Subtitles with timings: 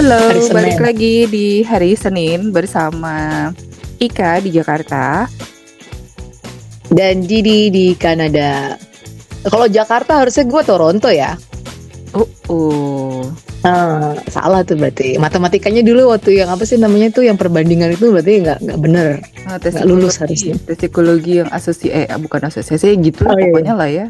[0.00, 0.56] Halo, Hari Senin.
[0.56, 3.52] balik lagi di hari Senin bersama
[4.00, 5.28] Ika di Jakarta.
[6.88, 8.80] dan Didi di Kanada.
[9.44, 11.36] Kalau Jakarta harusnya gue Toronto ya.
[12.16, 13.20] Oh, oh.
[13.60, 15.20] Ah, salah tuh berarti.
[15.20, 19.08] Matematikanya dulu waktu yang apa sih namanya tuh yang perbandingan itu berarti nggak nggak bener.
[19.44, 20.24] Ah, tes Nggak lulus psikologi.
[20.24, 20.54] harusnya.
[20.64, 24.06] Tes psikologi yang asosiasi, eh bukan asosiasi gitu lah Oh, iya, pokoknya lah ya.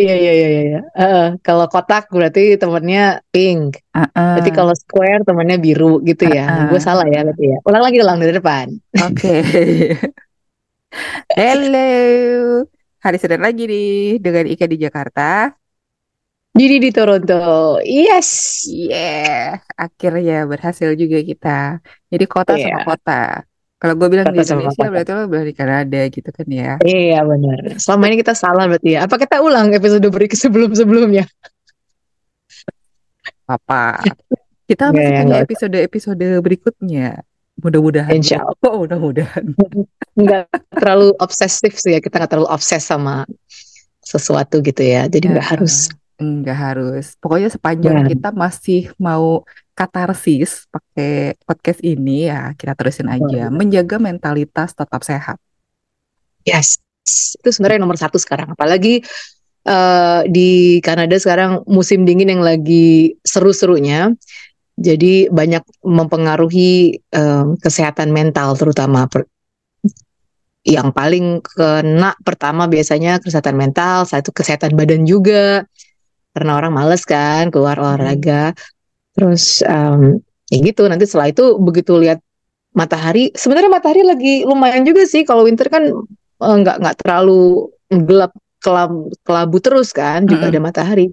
[0.00, 0.80] Iya iya iya iya.
[0.96, 3.84] Eh, kalau kotak berarti temennya pink.
[3.92, 4.34] Ah, ah.
[4.36, 6.44] Berarti kalau square temennya biru gitu ya.
[6.48, 6.66] Ah, ah.
[6.72, 7.58] Gue salah ya berarti ya.
[7.68, 8.66] Ulang lagi ulang dari depan.
[9.04, 9.34] Oke.
[11.38, 11.90] Hello.
[13.00, 15.52] Hari Senin lagi nih dengan Ika di Jakarta.
[16.50, 17.78] Didi di Toronto.
[17.86, 18.66] Yes.
[18.66, 21.78] Yeah, akhirnya berhasil juga kita.
[22.10, 22.84] Jadi kota sama Iya.
[22.84, 23.22] kota.
[23.80, 26.76] Kalau gue bilang di Indonesia berarti lo bilang di Kanada gitu kan ya.
[26.84, 27.80] Iya benar.
[27.80, 29.08] Selama ini kita salah berarti ya.
[29.08, 31.24] Apa kita ulang episode berikut sebelum-sebelumnya?
[33.50, 33.98] apa
[34.70, 35.42] kita masih ya, punya nggak.
[35.42, 37.08] episode-episode berikutnya
[37.58, 38.54] mudah-mudahan Insya Allah.
[38.70, 39.42] oh mudah-mudahan
[40.22, 43.26] nggak terlalu obsesif sih ya kita nggak terlalu obses sama
[44.00, 45.90] sesuatu gitu ya jadi nggak Ya, harus
[46.20, 47.16] nggak harus.
[47.16, 48.06] Pokoknya sepanjang Ya.
[48.12, 53.48] kita masih mau katarsis pakai podcast ini ya kita terusin aja.
[53.48, 55.40] Menjaga mentalitas tetap sehat.
[56.44, 56.78] Yes.
[57.40, 58.52] Itu sebenarnya nomor satu sekarang.
[58.52, 59.00] Apalagi
[59.64, 64.12] eh, di Kanada sekarang musim dingin yang lagi seru-serunya.
[64.80, 69.04] Jadi banyak mempengaruhi em, kesehatan mental terutama.
[69.12, 69.28] Per-
[70.60, 75.64] yang paling kena pertama biasanya kesehatan mental satu kesehatan badan juga
[76.34, 78.54] karena orang males kan keluar olahraga.
[79.16, 80.86] Terus em, ya gitu.
[80.86, 82.18] Nanti setelah itu begitu lihat
[82.74, 85.22] matahari sebenarnya matahari lagi lumayan juga sih.
[85.26, 85.84] Kalau winter kan
[86.44, 90.52] eh, nggak nggak terlalu gelap kelam, kelabu terus kan juga Mm-mm.
[90.52, 91.06] ada matahari.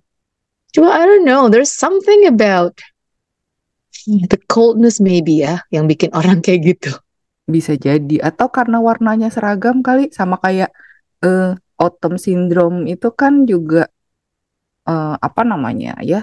[0.76, 2.78] Cuma I don't know there's something about
[4.08, 6.92] the coldness maybe ya yang bikin orang kayak gitu.
[7.48, 8.20] Bisa jadi.
[8.22, 10.70] Atau karena warnanya seragam kali sama kayak
[11.24, 13.88] eh, autumn syndrome itu kan juga
[14.90, 16.18] eh, apa namanya ya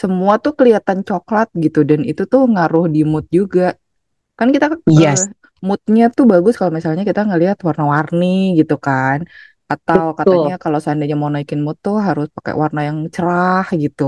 [0.00, 3.62] semua tuh kelihatan coklat gitu dan itu tuh ngaruh di mood juga
[4.38, 5.20] kan kita eh, Yes.
[5.66, 8.26] moodnya tuh bagus kalau misalnya kita ngelihat warna-warni
[8.58, 9.18] gitu kan
[9.72, 10.18] atau Betul.
[10.20, 14.04] katanya kalau seandainya mau naikin mood tuh harus pakai warna yang cerah gitu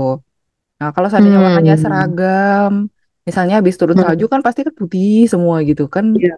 [0.79, 1.83] nah kalau seandainya warnanya Hmm.
[1.83, 2.73] seragam
[3.27, 4.05] misalnya habis turun Hmm.
[4.05, 6.35] salju kan pasti kan putih semua gitu kan Iya.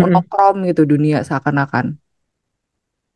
[0.00, 1.86] monokrom gitu dunia seakan-akan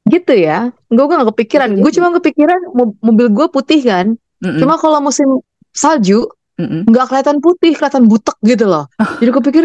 [0.09, 0.73] gitu ya.
[0.89, 1.71] Gue gak kepikiran.
[1.77, 4.17] Gue cuma kepikiran mo- mobil gue putih kan.
[4.41, 5.29] Mm-mm, cuma kalau musim
[5.77, 6.25] salju
[6.61, 8.89] nggak kelihatan putih kelihatan butek gitu loh.
[9.21, 9.63] Jadi gue pikir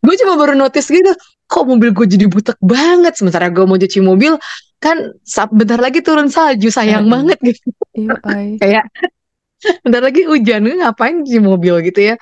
[0.00, 1.12] gue cuma baru notice gitu
[1.50, 3.18] kok mobil gue jadi butek banget?
[3.18, 4.38] Sementara gue mau cuci mobil
[4.78, 4.96] kan
[5.50, 7.14] bentar lagi turun salju sayang Mm-mm.
[7.14, 7.68] banget gitu.
[7.94, 8.46] Iya, ay.
[8.62, 8.86] kayak
[9.82, 12.14] bentar lagi hujan ngapain cuci mobil gitu ya.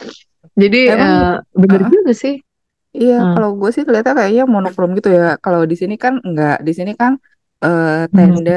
[0.58, 1.92] Jadi Emang, eh, bener uh-uh.
[1.92, 2.40] juga sih
[2.96, 3.32] Iya, Hmm.
[3.34, 5.22] kalau gue sih lihatnya kayaknya monokrom gitu ya.
[5.44, 7.12] Kalau di sini kan enggak, di sini kan
[7.64, 8.52] eh, tenda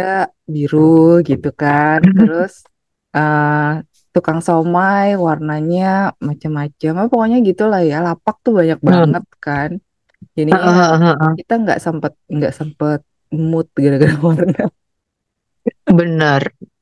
[0.53, 0.79] biru
[1.29, 1.99] gitu kan.
[2.17, 2.51] Terus
[3.15, 3.83] eh,
[4.13, 6.91] tukang somai warnanya macam-macam.
[6.99, 7.95] Ah, pokoknya gitulah ya.
[8.05, 8.89] Lapak tuh banyak Hmm.
[8.89, 9.69] banget kan.
[10.51, 10.81] Heeh,
[11.39, 12.99] kita nggak sempet nggak sempet
[13.49, 14.63] mood gara-gara warna.
[15.87, 16.41] bener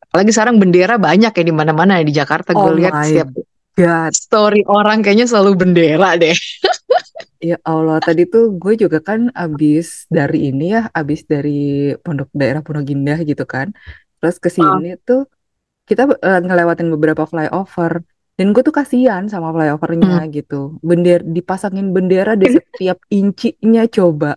[0.10, 3.30] apalagi sekarang bendera banyak ya di mana-mana ya di Jakarta Oh gue lihat setiap
[3.78, 4.14] God.
[4.14, 6.34] story orang kayaknya selalu bendera deh
[7.40, 11.50] Ya Allah, tadi tuh gue juga kan abis dari ini ya, abis dari
[12.04, 13.72] pondok daerah Pondok Indah gitu kan.
[14.20, 15.24] Terus ke sini tuh
[15.90, 17.94] kita eh, ngelewatin beberapa flyover
[18.38, 20.80] dan gue tuh kasihan sama flyovernya gitu.
[20.84, 24.36] Bender dipasangin bendera di setiap incinya coba.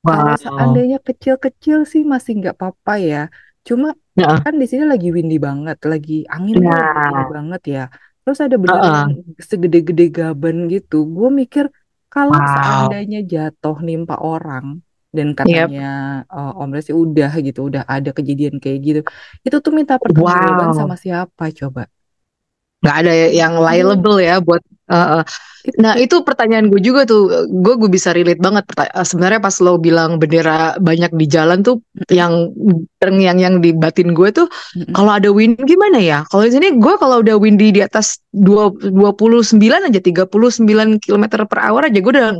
[0.00, 3.22] Kalau seandainya kecil-kecil sih masih nggak apa-apa ya.
[3.68, 4.40] Cuma Heeh.
[4.44, 7.82] kan di sini lagi windy banget, lagi angin gede banget ya.
[8.24, 9.04] Terus ada bendera Heeh.
[9.04, 9.12] yang
[9.50, 11.04] segede-gede gaban gitu.
[11.16, 11.64] Gue mikir
[12.12, 12.46] kalau Wow.
[12.54, 14.66] seandainya jatuh nimpa orang
[15.16, 15.80] dan katanya
[16.34, 19.00] eh, Om Resi udah gitu, udah ada kejadian kayak gitu.
[19.46, 20.78] Itu tuh minta pertanggungjawaban Wow.
[20.78, 21.80] sama siapa coba?
[22.80, 25.24] Nggak ada yang liable ya buat uh, uh.
[25.76, 28.64] Nah itu pertanyaan gue juga tuh gue gue bisa relate banget
[29.04, 32.48] sebenarnya pas lo bilang bendera banyak di jalan tuh yang
[33.04, 34.48] yang yang di batin gue tuh
[34.96, 38.72] kalau ada wind gimana ya kalau di sini gue kalau udah windy di atas dua
[38.72, 40.32] 29 aja 39
[41.04, 42.32] km per hour aja gue udah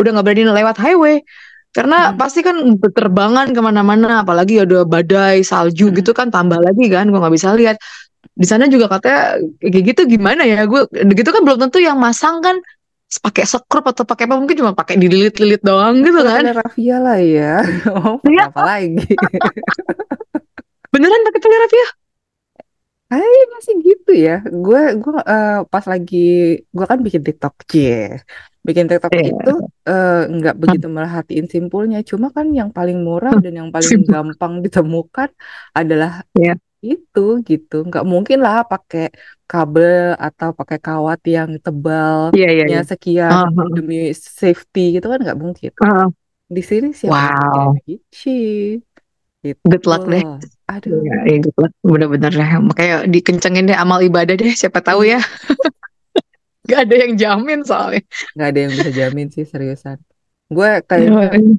[0.00, 1.20] udah nggak berani lewat highway
[1.70, 2.18] karena Mm.
[2.18, 6.02] pasti kan berterbangan ke mana-mana apalagi ada badai salju Mm.
[6.02, 7.76] gitu kan tambah lagi kan gue nggak bisa lihat
[8.30, 12.40] di sana juga katanya kayak gitu gimana ya gue gitu kan belum tentu yang masang
[12.40, 12.56] kan
[13.10, 17.18] pakai sekrup atau pakai apa mungkin cuma pakai dililit-lilit doang gitu kan Ada Rafia lah
[17.18, 17.58] ya.
[17.90, 18.46] Oh, Iya.
[18.48, 19.02] apa lagi?
[20.94, 21.88] beneran pakai telur ya
[23.10, 24.38] Kayaknya sih gitu ya?
[24.46, 28.22] Gue gue uh, pas lagi gue kan bikin TikTok, cie.
[28.62, 29.34] Bikin TikTok Iya.
[29.34, 29.52] itu
[29.82, 30.62] eh, nggak Hmm.
[30.62, 32.06] begitu merhatiin simpulnya.
[32.06, 35.26] Cuma kan yang paling murah dan yang paling gampang ditemukan
[35.74, 36.54] adalah Iya.
[36.88, 37.74] Itu gitu.
[37.88, 39.02] Nggak mungkin lah pakai
[39.50, 39.94] kabel
[40.24, 42.80] atau pakai kawat yang tebalnya Iya, iya, iya.
[42.90, 43.96] sekian Ah, ah, demi
[44.40, 45.70] safety gitu kan nggak mungkin.
[45.82, 46.06] ah.
[46.56, 48.28] Di sini siapa pakai Wow, Magici
[49.44, 49.70] gitu.
[49.70, 50.22] good luck deh.
[50.70, 51.00] Aduh.
[51.04, 51.72] Iya, iya, good luck.
[51.84, 52.48] Bener-bener deh.
[52.68, 54.52] Makanya dikencengin deh amal ibadah deh.
[54.60, 55.20] Siapa tahu ya.
[56.70, 58.02] Gak ada yang jamin soalnya.
[58.34, 59.98] nggak ada yang bisa jamin sih seriusan
[60.54, 61.56] gue kayaknya Iya.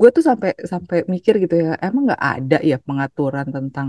[0.00, 3.88] gue tuh sampai sampai mikir gitu ya emang nggak ada ya pengaturan tentang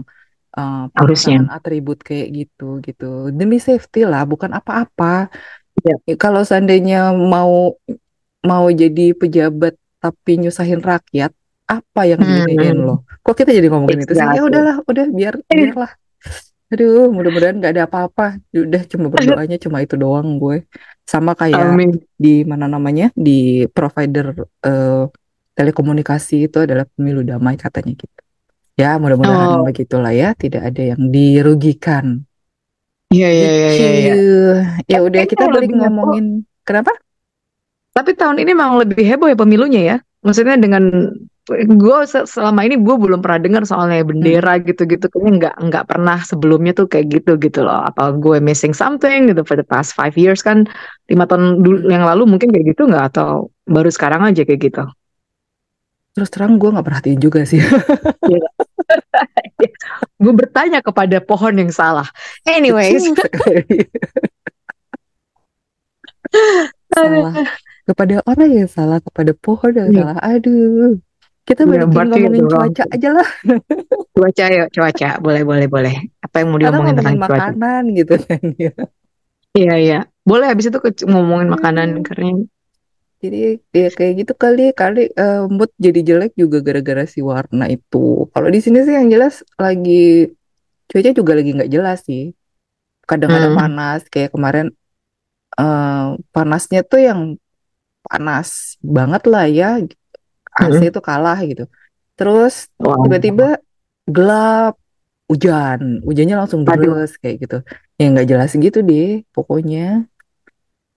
[0.51, 1.39] Harusnya.
[1.39, 5.31] penggunaan atribut kayak gitu gitu demi safety lah bukan apa-apa
[5.79, 5.95] Iya.
[6.03, 7.79] Ya, kalau seandainya mau
[8.43, 11.31] mau jadi pejabat tapi nyusahin rakyat
[11.69, 14.49] apa yang diiniin Hmm, lo kok kita jadi ngomongin itu sih ya exactly.
[14.51, 15.91] udahlah udah biar biarlah
[16.71, 20.67] aduh mudah-mudahan nggak ada apa-apa udah cuma berdoanya cuma itu doang gue
[21.07, 21.99] sama kayak Amin.
[22.19, 25.03] di mana namanya di provider eh,
[25.55, 28.21] telekomunikasi itu adalah pemilu damai katanya gitu.
[28.79, 32.23] Ya mudah-mudahan Oh, begitulah ya, tidak ada yang dirugikan.
[33.11, 34.13] iya, iya, iya, iya, iya.
[34.15, 34.31] Gitu.
[34.87, 35.79] Ya Tapi udah kita balik lebih heboh.
[35.91, 36.25] ngomongin
[36.63, 36.91] kenapa?
[37.91, 39.97] Tapi tahun ini memang lebih heboh ya pemilunya ya.
[40.23, 40.83] Maksudnya dengan
[41.51, 44.09] gue selama ini gue belum pernah dengar soalnya Hmm.
[44.15, 47.83] bendera gitu-gitu kayaknya nggak nggak pernah sebelumnya tuh kayak gitu gitu loh.
[47.83, 50.63] Apa gue missing something gitu for the past five years kan
[51.11, 51.91] lima tahun dulu Hmm.
[51.91, 54.83] yang lalu mungkin kayak gitu nggak atau baru sekarang aja kayak gitu.
[56.15, 57.59] Terus terang gue nggak perhatiin juga sih.
[60.17, 62.07] Gue bertanya kepada pohon yang salah.
[62.43, 63.01] Anyways.
[66.91, 67.33] Salah
[67.81, 69.99] kepada orang yang salah, kepada pohon yang Iya.
[70.05, 70.17] salah.
[70.21, 70.95] Aduh.
[71.41, 73.27] Kita Udah balikin ngomongin cuaca aja lah.
[74.15, 75.95] cuaca ya cuaca boleh boleh boleh.
[76.21, 77.31] Apa yang mau diomongin tentang cuaca?
[77.49, 78.71] makanan gitu kan ya.
[79.57, 79.99] Iya iya.
[80.21, 80.77] Boleh habis itu
[81.09, 82.05] ngomongin makanan Hmm.
[82.05, 82.29] karena
[83.21, 83.37] Jadi
[83.69, 88.25] ya kayak gitu kali kali eh, mood jadi jelek juga gara-gara si warna itu.
[88.33, 90.25] Kalau di sini sih yang jelas lagi
[90.89, 92.23] cuaca juga lagi nggak jelas sih.
[93.09, 93.59] Kadang-kadang Hmm.
[93.61, 94.67] panas kayak kemarin
[95.59, 97.21] eh, panasnya tuh yang
[98.07, 98.49] panas
[98.81, 99.67] banget lah ya.
[100.57, 101.63] AC itu kalah gitu.
[102.19, 102.53] Terus
[103.03, 103.57] tiba-tiba
[104.09, 104.73] gelap,
[105.31, 107.57] hujan, hujannya langsung deras kayak gitu.
[107.99, 110.07] Ya nggak jelas gitu deh pokoknya.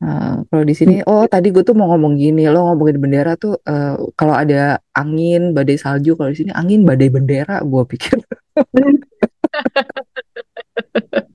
[0.02, 3.56] Nah, kalau di sini, oh tadi gue tuh mau ngomong gini, lo ngomongin bendera tuh
[3.62, 8.18] eh, kalau ada angin, badai salju, kalau di sini angin, badai bendera, gue pikir.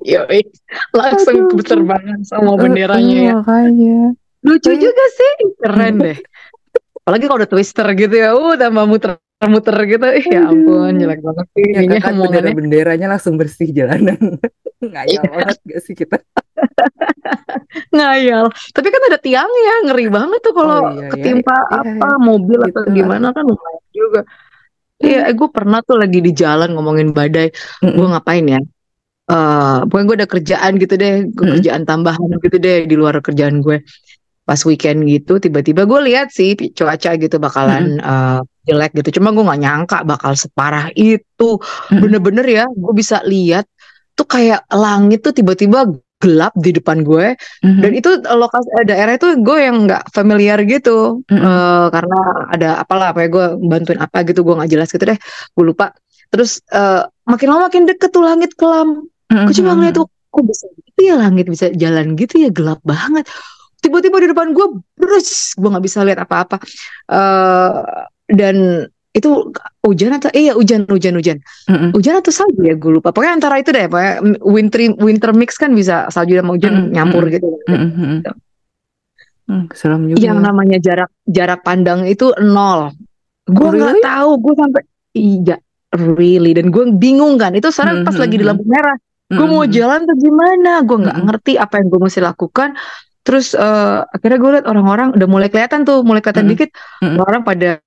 [0.09, 0.41] Yoi.
[0.95, 3.33] Langsung Aduh, berterbangan sama benderanya eh, ya.
[3.39, 4.00] makanya.
[4.44, 5.33] Lucu juga sih.
[5.59, 6.17] Keren deh.
[7.03, 8.33] Apalagi kalau udah twister gitu ya.
[8.33, 10.05] Uh, tambah muter-muter gitu.
[10.09, 11.00] Ih, ya ampun, aduh.
[11.03, 14.17] jelek banget sih Ya kan bendera-benderanya langsung bersih jalanan.
[14.79, 16.17] Ngayal Iya, banget gak sih kita?
[17.95, 18.45] ngayal.
[18.75, 22.59] Tapi kan ada tiangnya, ngeri banget tuh Oh kalau iya ya, ketimpa ya apa mobil
[22.67, 22.91] atau gitulah.
[22.91, 24.21] gimana kan lumayan juga.
[25.00, 25.29] Iya, Hmm.
[25.31, 27.47] eh, gue pernah tuh lagi di jalan ngomongin badai.
[27.95, 28.11] Gue Mm-mm.
[28.11, 28.59] ngapain ya?
[29.29, 31.53] Eh, pokoknya gue ada kerjaan gitu deh, gue Mm-mm.
[31.57, 33.79] kerjaan tambahan gitu deh di luar kerjaan gue.
[34.47, 39.21] Pas weekend gitu, tiba-tiba gue lihat sih cuaca gitu bakalan eh, jelek gitu.
[39.21, 41.62] Cuma gue nggak nyangka bakal separah itu.
[41.91, 42.00] Mm-mm.
[42.01, 43.65] Bener-bener ya, gue bisa lihat
[44.17, 45.88] tuh kayak langit tuh tiba-tiba
[46.19, 47.34] gelap di depan gue.
[47.63, 48.00] Dan Mhm.
[48.00, 51.39] itu lokasi eh, daerah itu gue yang nggak familiar gitu, Mm-mm.
[51.39, 52.20] Eh, karena
[52.51, 55.15] ada apalah apa ya gue bantuin apa gitu gue nggak jelas gitu deh,
[55.55, 55.96] gue lupa.
[56.29, 59.08] Terus eh, makin lama makin deket tuh langit kelam.
[59.32, 60.00] Gue cuma ngeliat Mhm.
[60.03, 63.24] tuh, kok bisa gitu ya langit bisa jalan gitu ya gelap banget.
[63.79, 64.67] Tiba-tiba di depan gue,
[65.00, 66.60] brus, gue nggak bisa lihat apa-apa.
[67.08, 67.72] Eh,
[68.29, 68.86] dan
[69.19, 69.29] itu
[69.83, 71.91] hujan atau iya hujan hujan hujan Mm-mm.
[71.91, 75.71] hujan atau salju ya gue lupa pokoknya antara itu deh pokoknya winter winter mix kan
[75.75, 76.93] bisa salju sama hujan Mm-mm.
[76.95, 77.91] nyampur gitu Mm-mm.
[77.91, 78.19] Mm-mm.
[79.45, 80.45] Hmm, seram juga yang ya.
[80.45, 82.93] namanya jarak jarak pandang itu nol
[83.49, 84.05] Oh, gue nggak really?
[84.05, 84.81] tahu gue sampai
[85.17, 85.57] iya
[85.89, 88.93] really dan gue bingung kan itu sekarang pas lagi di lampu merah
[89.25, 89.73] gue mau Mhm.
[89.73, 91.27] jalan tuh gimana gue nggak Mm-mm.
[91.33, 92.69] ngerti apa yang gue mesti lakukan
[93.29, 96.53] terus eh, akhirnya gue liat orang-orang udah mulai kelihatan tuh mulai kelihatan Mm-mm.
[96.57, 96.69] dikit
[97.05, 97.21] Mm-mm.
[97.21, 97.77] orang pada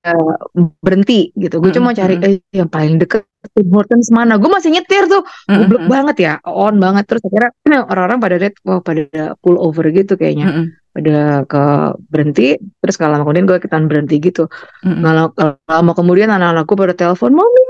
[0.78, 1.98] berhenti gitu gue cuma Mm-mm.
[1.98, 2.28] cari Mm-mm.
[2.30, 5.90] eh yang paling deket Tim Hortons mana gue masih nyetir tuh goblok Mm-mm.
[5.90, 7.50] banget ya on banget terus akhirnya
[7.90, 10.66] orang-orang pada lihat wah pada pull over gitu kayaknya Mm-mm.
[10.94, 11.62] pada ke
[12.06, 14.46] berhenti terus kalau lama kemudian gue ikutan berhenti gitu
[14.86, 15.02] Mm-mm.
[15.02, 15.30] nggak lama,
[15.66, 17.61] lama kemudian anak-anakku pada telepon mami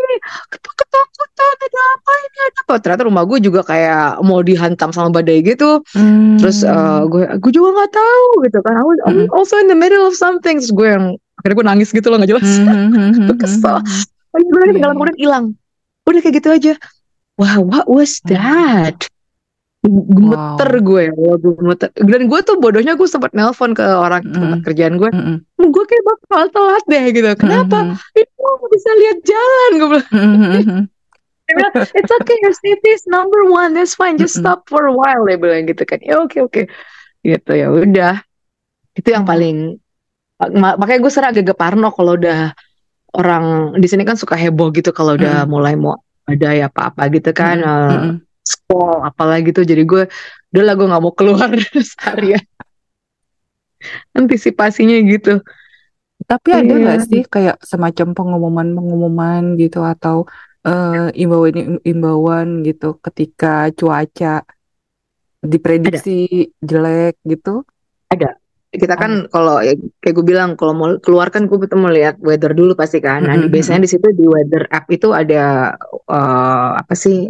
[0.48, 5.08] ket- ketakutan ada apa ini ada apa ternyata rumah gue juga kayak mau dihantam sama
[5.10, 5.80] badai gitu
[6.36, 7.08] terus eh, Hmm.
[7.08, 9.28] gue gue juga nggak tahu gitu kan I was I'm Mm-mm.
[9.32, 11.04] also in the middle of something terus gue yang
[11.38, 13.28] akhirnya gue nangis gitu loh nggak jelas Mhm.
[13.30, 13.80] gue kesel
[14.32, 14.96] Lagi gue Iya, tinggal iya.
[14.96, 15.44] kemudian hilang
[16.02, 16.72] udah kayak gitu aja
[17.36, 19.08] wow what was that
[19.82, 20.86] gemeter wow.
[20.86, 24.30] gue ya gemeter dan gue tuh bodohnya gue sempat nelpon ke orang mm.
[24.30, 25.36] tempat kerjaan gue mm -mm.
[25.58, 28.22] gue kayak bakal telat deh gitu kenapa mm -hmm.
[28.42, 30.82] Itu bisa lihat jalan gue bilang mm -hmm.
[31.94, 35.38] it's okay your safety is number one that's fine just stop for a while dia
[35.38, 36.64] bilang gitu kan ya oke okay, oke okay.
[37.22, 38.14] gitu ya udah
[38.98, 39.78] itu yang paling
[40.58, 42.50] makanya gue serah agak parno kalau udah
[43.14, 45.48] orang di sini kan suka heboh gitu kalau udah mm.
[45.48, 47.68] mulai mau ada ya apa-apa gitu kan mm.
[47.68, 48.10] uh,
[48.42, 50.10] sekolah apalagi tuh jadi gue
[50.50, 51.52] udah lah gue nggak mau keluar
[51.94, 52.42] seharian
[54.18, 55.38] antisipasinya gitu
[56.26, 60.28] tapi ada nggak sih kayak semacam pengumuman-pengumuman gitu atau
[60.66, 64.46] uh, imbauan-imbauan gitu ketika cuaca
[65.42, 66.66] diprediksi ada.
[66.66, 67.66] jelek gitu?
[68.12, 72.16] Ada kita kan kalau ya, kayak gue bilang kalau mau keluar kan gue mau lihat
[72.24, 73.20] weather dulu pasti kan.
[73.20, 73.52] Nah, mm-hmm.
[73.52, 75.76] biasanya di situ di weather app itu ada
[76.08, 77.28] uh, apa sih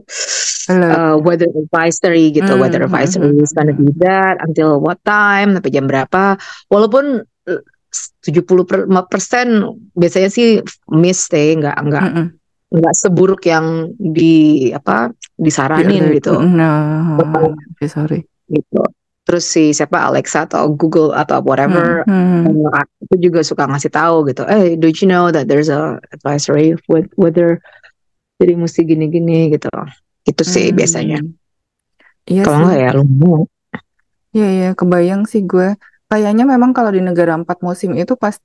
[0.70, 2.46] uh, weather advisory gitu.
[2.46, 2.62] Mm-hmm.
[2.62, 6.38] Weather advisory is gonna be that until what time, sampai jam berapa.
[6.70, 7.26] Walaupun
[8.22, 9.46] 70 persen
[9.92, 12.26] biasanya sih miss deh, nggak nggak mm-hmm.
[12.72, 16.34] nggak seburuk yang di apa disaranin yeah, gitu.
[16.40, 16.72] No,
[17.76, 18.20] okay, sorry.
[18.48, 18.82] Gitu
[19.22, 23.06] terus si siapa Alexa atau Google atau whatever hmm, hmm.
[23.06, 27.06] itu juga suka ngasih tahu gitu eh do you know that there's a advisory with
[27.14, 27.62] weather
[28.42, 29.70] jadi mesti gini-gini gitu
[30.26, 30.76] itu sih hmm.
[30.76, 31.18] biasanya
[32.26, 33.46] iya kalau nggak ya lu
[34.32, 35.76] Iya iya kebayang sih gue
[36.12, 38.36] kayaknya memang kalau di negara empat musim itu pas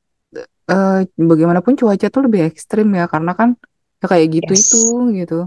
[0.71, 3.59] uh, bagaimanapun cuaca tuh lebih ekstrim ya karena kan
[3.99, 4.63] ya kayak gitu yes.
[4.63, 4.83] itu
[5.19, 5.39] gitu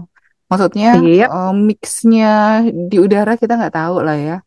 [0.45, 1.33] maksudnya yep.
[1.33, 4.37] uh, mixnya di udara kita nggak tahu lah ya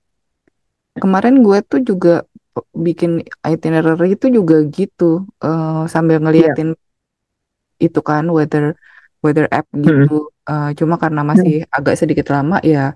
[1.02, 2.23] kemarin gue tuh juga
[2.71, 6.23] bikin itinerary itu juga gitu uh, sambil iya.
[6.23, 7.87] ngeliatin yeah.
[7.90, 8.78] itu kan weather
[9.19, 10.47] weather app gitu hmm.
[10.47, 11.75] uh, cuma karena masih hmm.
[11.75, 12.95] agak sedikit lama ya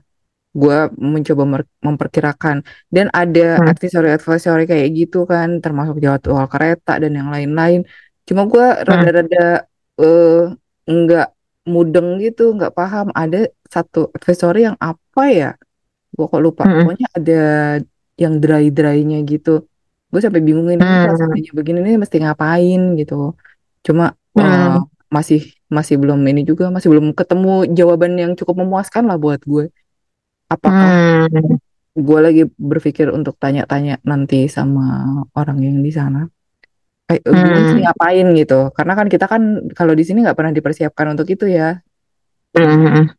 [0.58, 3.70] gue mencoba memperkirakan dan ada hmm.
[3.70, 7.86] advisory advisory kayak gitu kan termasuk jadwal kereta dan yang lain-lain
[8.26, 8.82] cuma gue hmm.
[8.82, 9.46] rada-rada
[10.02, 10.50] uh,
[10.88, 11.28] nggak
[11.70, 15.50] mudeng gitu nggak paham ada satu advisory yang apa ya
[16.10, 16.74] gue kok lupa hmm.
[16.74, 17.42] pokoknya ada
[18.18, 19.62] yang dry drynya gitu
[20.10, 21.54] gue sampai bingungin hmm.
[21.54, 23.38] begini nih mesti ngapain gitu
[23.86, 24.42] cuma hmm.
[24.42, 29.40] uh, masih masih belum ini juga masih belum ketemu jawaban yang cukup memuaskan lah buat
[29.44, 29.70] gue
[30.48, 31.56] apakah hmm.
[31.94, 36.28] gue lagi berpikir untuk tanya-tanya nanti sama orang yang di sana
[37.08, 37.32] eh, hmm.
[37.32, 41.46] mesti ngapain gitu karena kan kita kan kalau di sini nggak pernah dipersiapkan untuk itu
[41.48, 41.78] ya
[42.56, 43.12] hmm.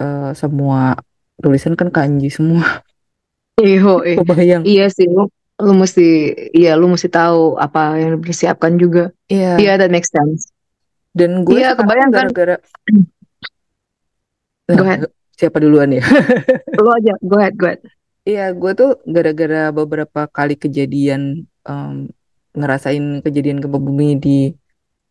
[0.00, 1.00] uh, semua
[1.40, 2.84] tulisan kan kanji semua
[3.56, 4.62] Iya, Kebayang.
[4.68, 9.16] Iya sih, lu, lu mesti, iya lu mesti tahu apa yang dipersiapkan juga.
[9.32, 9.56] Iya.
[9.56, 10.52] Iya, that makes sense.
[11.16, 12.28] Dan gue iya, kebayang kan.
[12.28, 12.56] gara-gara
[14.68, 15.08] ahead.
[15.36, 16.02] Siapa duluan ya?
[16.80, 17.80] Lu aja, go ahead, go ahead.
[18.26, 22.10] Iya, gue tuh gara-gara beberapa kali kejadian um,
[22.56, 24.50] ngerasain kejadian gempa bumi di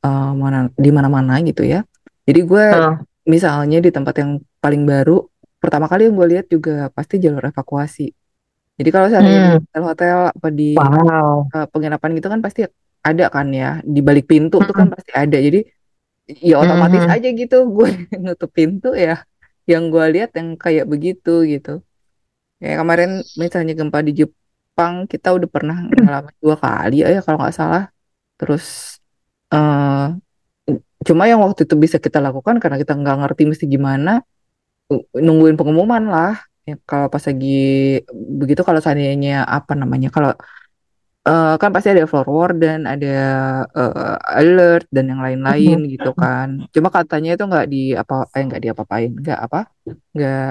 [0.04, 1.86] uh, mana di mana-mana gitu ya.
[2.26, 2.98] Jadi gue uh.
[3.24, 5.24] misalnya di tempat yang paling baru,
[5.62, 8.12] pertama kali yang gue lihat juga pasti jalur evakuasi.
[8.76, 9.30] Jadi kalau saya hmm.
[9.32, 11.48] di hotel-hotel apa di wow.
[11.48, 12.68] uh, penginapan gitu kan pasti
[13.06, 14.68] ada kan ya di balik pintu hmm.
[14.68, 15.38] tuh kan pasti ada.
[15.40, 15.64] Jadi
[16.44, 17.16] ya otomatis hmm.
[17.16, 17.90] aja gitu gue
[18.24, 19.24] nutup pintu ya.
[19.72, 21.70] Yang gue lihat yang kayak begitu gitu.
[22.64, 23.10] Ya kemarin
[23.42, 27.84] misalnya gempa di Jepang kita udah pernah ngalamin dua kali ya kalau nggak salah.
[28.40, 28.66] Terus
[29.54, 30.16] uh,
[31.08, 34.12] cuma yang waktu itu bisa kita lakukan karena kita nggak ngerti mesti gimana
[35.26, 36.34] nungguin pengumuman lah
[36.66, 37.48] ya kalau pas lagi
[38.42, 40.34] begitu kalau seandainya apa namanya kalau
[41.26, 43.16] uh, kan pasti ada forward dan ada
[43.74, 45.94] uh, alert dan yang lain-lain mm-hmm.
[45.98, 46.70] gitu kan.
[46.74, 49.60] Cuma katanya itu nggak di apa eh nggak di apa-apain nggak apa
[50.16, 50.50] nggak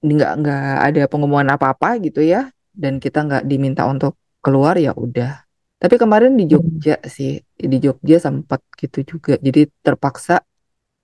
[0.00, 2.52] nggak nggak ada pengumuman apa-apa gitu ya.
[2.70, 5.44] Dan kita nggak diminta untuk keluar ya udah.
[5.80, 9.40] Tapi kemarin di Jogja sih di Jogja sempat gitu juga.
[9.40, 10.44] Jadi terpaksa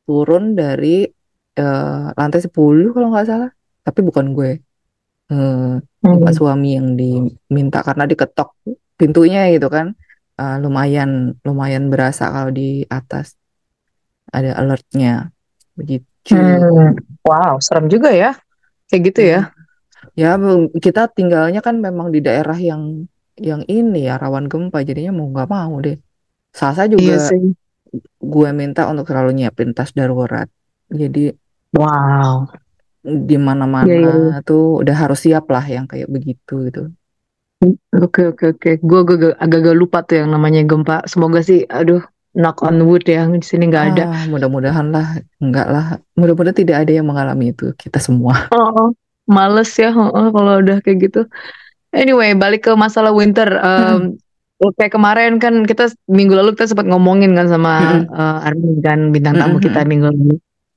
[0.07, 1.09] turun dari
[1.59, 2.53] uh, lantai 10
[2.95, 3.51] kalau nggak salah.
[3.87, 4.66] Tapi bukan gue
[5.33, 6.33] uh, hmm.
[6.35, 8.55] suami yang diminta karena diketok
[8.97, 9.95] pintunya gitu kan.
[10.37, 13.37] Uh, lumayan lumayan berasa kalau di atas.
[14.31, 15.33] Ada alertnya.
[15.79, 16.35] Begitu.
[16.35, 16.99] Hmm.
[17.23, 18.35] wow serem juga ya.
[18.91, 19.41] Kayak gitu ya.
[20.17, 20.35] Ya
[20.81, 23.07] kita tinggalnya kan memang di daerah yang
[23.37, 24.83] yang ini ya rawan gempa.
[24.83, 25.97] Jadinya mau nggak mau deh.
[26.51, 27.29] Sasa juga iya
[28.21, 30.49] gue minta untuk selalu nyiapin tas darurat.
[30.91, 31.33] Jadi
[31.77, 32.49] Wow.
[33.07, 34.17] Di mana-mana yeah, yeah.
[34.19, 34.39] Iya.
[34.43, 36.91] tuh udah harus siap lah yang kayak begitu gitu.
[37.97, 38.71] Oke oke oke.
[38.83, 39.01] Gue
[39.39, 41.07] agak-agak lupa tuh yang namanya gempa.
[41.09, 42.05] Semoga sih, aduh,
[42.37, 44.05] knock on wood ya di sini nggak ada.
[44.13, 45.87] Ah, mudah-mudahan lah, enggak lah.
[46.21, 48.37] Mudah-mudahan tidak ada yang mengalami itu kita semua.
[48.53, 48.93] Oh,
[49.27, 51.21] males ya oh, oh, kalau udah kayak gitu.
[51.97, 53.49] Anyway, balik ke masalah winter.
[53.59, 54.21] Um,
[54.77, 58.13] kayak kemarin kan kita minggu lalu kita sempat ngomongin kan sama Mm-mm.
[58.13, 59.91] uh, Armin kan bintang tamu kita Mm-mm.
[59.91, 60.37] minggu lalu.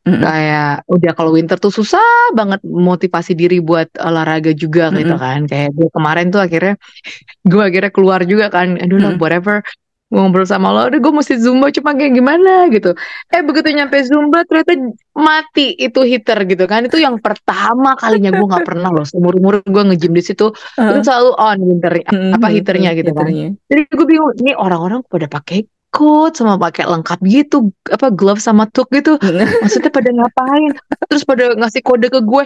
[0.09, 0.25] Mm-mm.
[0.25, 5.21] Kayak udah kalau winter tuh susah banget motivasi diri buat olahraga juga gitu Mm-mm.
[5.21, 5.39] kan.
[5.45, 6.73] Kayak gue kemarin tuh akhirnya
[7.51, 8.75] gue akhirnya keluar juga kan.
[8.81, 9.21] Aduh Mm-mm.
[9.21, 9.61] whatever.
[10.09, 12.97] Ngobrol sama lo, udah gue mesti zumba cuma kayak gimana gitu.
[13.29, 14.73] Eh begitu nyampe zumba ternyata
[15.13, 16.89] mati itu heater gitu kan.
[16.89, 19.05] Itu yang pertama kalinya gue nggak pernah loh.
[19.05, 23.29] Seumur umur gue nge-gym di situ itu Ah, selalu on winter apa heaternya gitu kan.
[23.69, 28.69] Jadi gue bingung, ini orang-orang pada pakai coat sama pakai lengkap gitu, apa glove sama
[28.69, 29.17] tuk gitu.
[29.19, 30.71] Maksudnya pada ngapain?
[31.09, 32.43] Terus pada ngasih kode ke gue,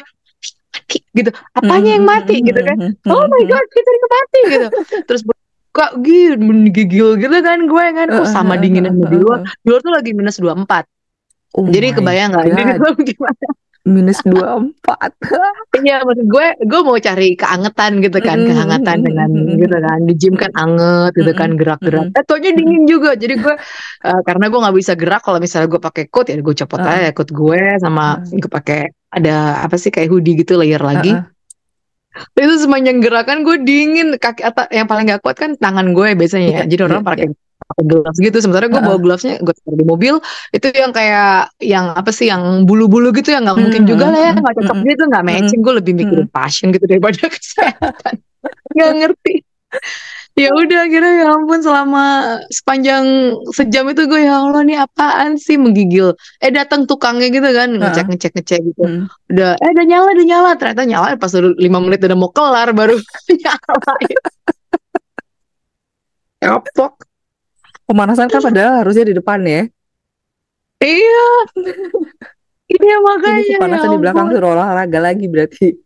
[0.74, 1.30] mati gitu.
[1.54, 2.78] Apanya yang mati gitu kan?
[3.08, 4.68] Oh my god, kita ini mati gitu.
[5.08, 5.22] Terus
[5.74, 8.08] kok gitu menggigil gitu kan gue kan.
[8.14, 9.46] Oh sama dinginnya di luar.
[9.62, 10.86] Di luar tuh lagi minus 24.
[11.54, 12.46] Oh Jadi kebayang nggak?
[12.50, 12.66] Di God.
[12.82, 13.46] dalam gimana?
[13.84, 14.72] Minus 24.
[15.84, 19.78] Iya, maksud gue, gue mau cari keangetan gitu kan, Mm, kehangatan mm, dengan mm, gitu
[19.84, 22.06] kan, di gym kan anget gitu kan, gerak-gerak.
[22.08, 23.56] mm, Eh, taunya dingin juga, jadi gue
[24.08, 26.94] eh, karena gue nggak bisa gerak, kalau misalnya gue pakai coat ya gue copot Uh-uh.
[26.96, 28.80] aja coat gue sama gue pakai
[29.12, 31.12] ada apa sih kayak hoodie gitu layer lagi.
[31.12, 31.28] Uh-uh.
[32.38, 36.48] Itu sepanjang gerakan gue dingin, kaki atau yang paling gak kuat kan tangan gue biasanya
[36.48, 36.62] ya.
[36.62, 37.28] Iya, Jadi orang iya, pakai
[37.74, 39.02] pakai gloves gitu, sementara gue bawa Uh-uh.
[39.02, 40.16] glovesnya gue taruh di mobil.
[40.54, 44.32] Itu yang kayak yang apa sih yang bulu-bulu gitu yang nggak mungkin juga lah ya
[44.34, 45.60] Mm, nggak cocok mm, gitu nggak matching.
[45.66, 48.14] Gue lebih mikirin passion gitu daripada kesehatan.
[48.78, 49.36] Nggak ngerti.
[50.34, 52.06] Ya udah akhirnya ya ampun selama
[52.50, 53.06] sepanjang
[53.54, 55.62] sejam itu gue ya Allah nih apaan sih?
[55.62, 56.18] Menggigil.
[56.42, 58.82] Eh datang tukangnya gitu kan ngecek ngecek ngecek gitu.
[58.82, 59.06] Mm.
[59.30, 60.50] udah eh udah nyala udah nyala.
[60.58, 62.98] Ternyata nyala pas udah lima menit udah mau kelar baru
[63.46, 63.94] nyala.
[67.94, 69.70] Pemanasan kan padahal harusnya di depan ya.
[70.82, 71.28] Iya.
[72.74, 73.38] Iya makanya.
[73.46, 75.78] Ini pemanasan ya di belakang suruh olahraga lagi berarti.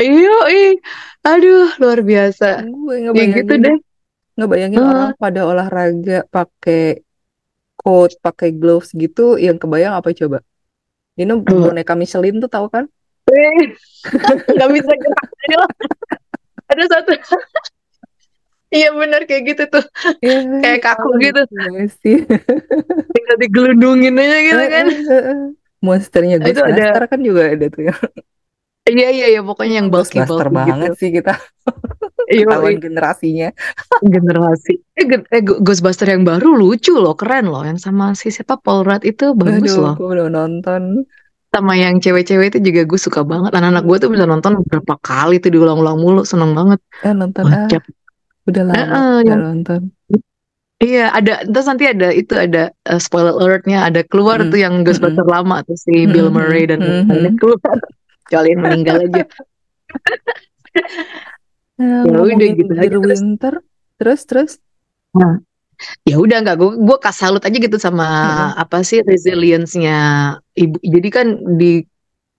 [0.00, 0.80] Iya, ih.
[1.28, 2.64] Aduh, luar biasa.
[2.64, 3.76] Gue Ya gitu deh.
[4.36, 4.88] ngebayangin Heeh.
[4.88, 7.04] orang pada olahraga pakai
[7.76, 10.40] coat, pakai gloves gitu, yang kebayang apa coba?
[11.20, 12.88] Ini boneka Michelin tuh tahu kan?
[13.28, 13.76] Eh,
[14.56, 15.28] Nggak bisa gerak.
[16.72, 17.12] Ada satu.
[18.76, 19.84] Iya benar kayak gitu tuh.
[20.20, 21.40] Iya, Kayak kaku gitu.
[21.48, 22.16] Iya sih.
[23.16, 24.86] Tinggal digelundungin aja gitu kan.
[25.80, 27.88] Monsternya Itu ada- kan juga ada tuh.
[28.86, 29.40] Iya, iya, iya.
[29.42, 31.00] Pokoknya yang bulky-bulky banget gitu.
[31.00, 31.34] sih kita
[32.26, 33.48] Iya, ketahuan generasinya.
[33.98, 34.78] generasi.
[34.94, 37.66] Eh, gen- eh, Ghostbuster yang baru lucu loh, keren loh.
[37.66, 39.94] Yang sama si siapa Paul Rudd itu bagus Aduh, loh.
[39.98, 41.02] gue udah nonton.
[41.50, 43.50] Sama yang cewek-cewek itu juga gue suka banget.
[43.54, 46.78] Anak-anak gue tuh bisa nonton beberapa kali tuh diulang-ulang mulu, seneng banget.
[47.02, 47.66] Eh nonton ah.
[48.46, 48.84] Udah lama
[49.20, 49.82] nggak yang- nonton.
[50.76, 54.50] Iya, ada terus nanti ada itu ada uh, spoiler alertnya, ada keluar Mm.
[54.52, 57.40] tuh yang Ghostbuster lama tuh si Mm, Bill mm, Murray dan mm, lain-lain mm.
[57.40, 57.60] keluar.
[58.28, 59.22] Kecuali meninggal aja.
[61.80, 63.54] Nah, Ya udah gitu aja, terus- Winter,
[63.96, 64.52] terus terus.
[66.04, 68.04] Ya udah nggak gue gue kas salut aja gitu sama
[68.52, 68.60] Mm.
[68.60, 69.96] apa sih resilience-nya
[70.54, 70.76] ibu.
[70.78, 71.80] Jadi kan di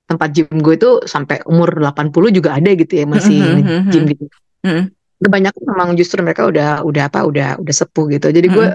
[0.05, 3.89] tempat gym gue itu sampai umur 80 juga ada gitu ya masih Mm, mm, mm,
[3.89, 4.25] gym gitu.
[4.61, 4.83] Mm.
[5.17, 8.29] Kebanyakan memang justru mereka udah udah apa udah udah sepuh gitu.
[8.29, 8.67] Jadi gue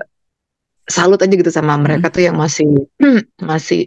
[0.90, 2.66] salut aja gitu sama mereka tuh yang masih
[3.50, 3.86] masih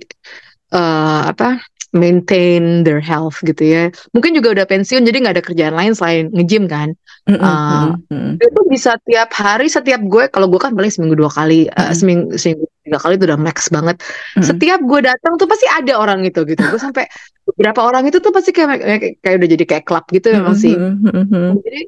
[0.71, 1.59] eh, apa
[1.95, 3.83] maintain their health gitu ya.
[4.11, 6.91] Mungkin juga udah pensiun jadi nggak ada kerjaan lain selain nge-gym kan.
[7.25, 8.31] Mm, mm, Ah, mm, mm.
[8.43, 11.95] Itu bisa tiap hari setiap gue kalau gue kan paling seminggu dua kali, eh, Mm.
[11.95, 13.95] seminggu seminggu tiga kali itu udah max banget.
[14.37, 14.43] Mm.
[14.43, 16.61] Setiap gue datang tuh pasti ada orang itu gitu.
[16.67, 17.07] Gue sampai
[17.47, 20.75] beberapa orang itu tuh pasti kayak kayak, kayak udah jadi kayak klub gitu memang sih.
[20.75, 21.51] Mm, mm, mm, mm.
[21.63, 21.81] Jadi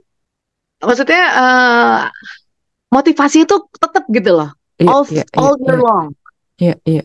[0.81, 1.99] maksudnya eh,
[2.93, 4.49] motivasi itu tetap gitu loh.
[4.77, 5.85] Iya, all iya, all iya, year iya.
[5.85, 6.07] long.
[6.57, 7.03] Iya, iya.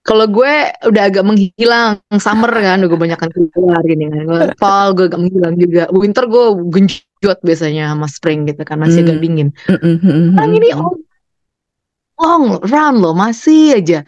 [0.00, 0.52] Kalau gue
[0.88, 3.20] udah agak menghilang summer kan, gue banyak
[3.52, 4.20] keluar gini kan.
[4.24, 5.82] Gue fall gue agak menghilang juga.
[5.92, 9.24] Winter gue genjot biasanya sama spring gitu kan masih agak Hmm.
[9.24, 9.48] dingin.
[9.68, 10.80] Mm, mm, mm, mm, Sekarang ini mm.
[10.80, 10.96] all
[12.20, 14.04] long run loh masih aja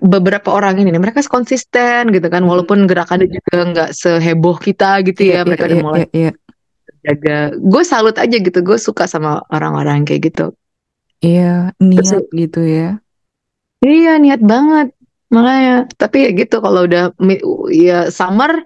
[0.00, 5.44] beberapa orang ini mereka konsisten gitu kan walaupun gerakannya juga nggak seheboh kita gitu Iya,
[5.44, 6.30] ya mereka iya, udah iya, mulai iya, iya.
[7.04, 7.52] Jaga.
[7.60, 8.58] Gue salut aja gitu.
[8.64, 10.46] Gue suka sama orang-orang kayak gitu.
[11.20, 12.98] Iya, niat gitu ya.
[13.84, 14.92] Iya niat banget.
[15.32, 17.12] Makanya tapi ya gitu kalau udah
[17.72, 18.64] ya summer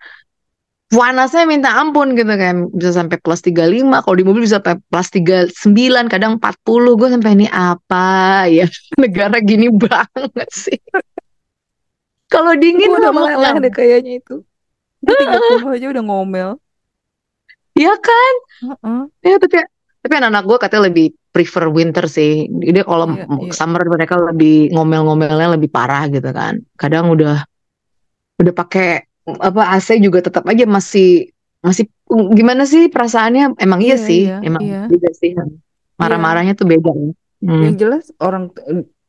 [0.89, 2.71] panasnya minta ampun gitu kan.
[2.75, 7.31] Bisa sampai plus 35 kalau di mobil bisa sampai plus 39 kadang 40 gue sampai
[7.35, 8.67] ini apa ya?
[9.03, 10.79] Negara gini banget sih.
[12.29, 14.45] Kalau dingin Gue udah mau- deh kayaknya itu.
[15.01, 16.51] Gue 30 aja udah ngomel.
[17.79, 18.35] Ya kan
[18.67, 19.01] Heeh.
[19.23, 19.57] ya tapi
[19.99, 22.47] tapi anak-anak gue katanya lebih prefer winter sih.
[22.51, 23.53] Dia kalau Iya, iya.
[23.55, 26.59] summer mereka lebih ngomel-ngomelnya lebih parah gitu kan.
[26.75, 27.43] Kadang udah
[28.39, 31.31] udah pakai apa AC juga tetap aja masih
[31.63, 31.91] masih
[32.35, 33.59] gimana sih perasaannya?
[33.59, 34.83] Emang iya Iya, sih, iya, emang iya.
[34.87, 35.35] beda sih.
[35.35, 35.45] Iya.
[35.99, 36.91] Marah-marahnya tuh beda.
[37.43, 37.63] Hmm.
[37.63, 38.51] Yang jelas orang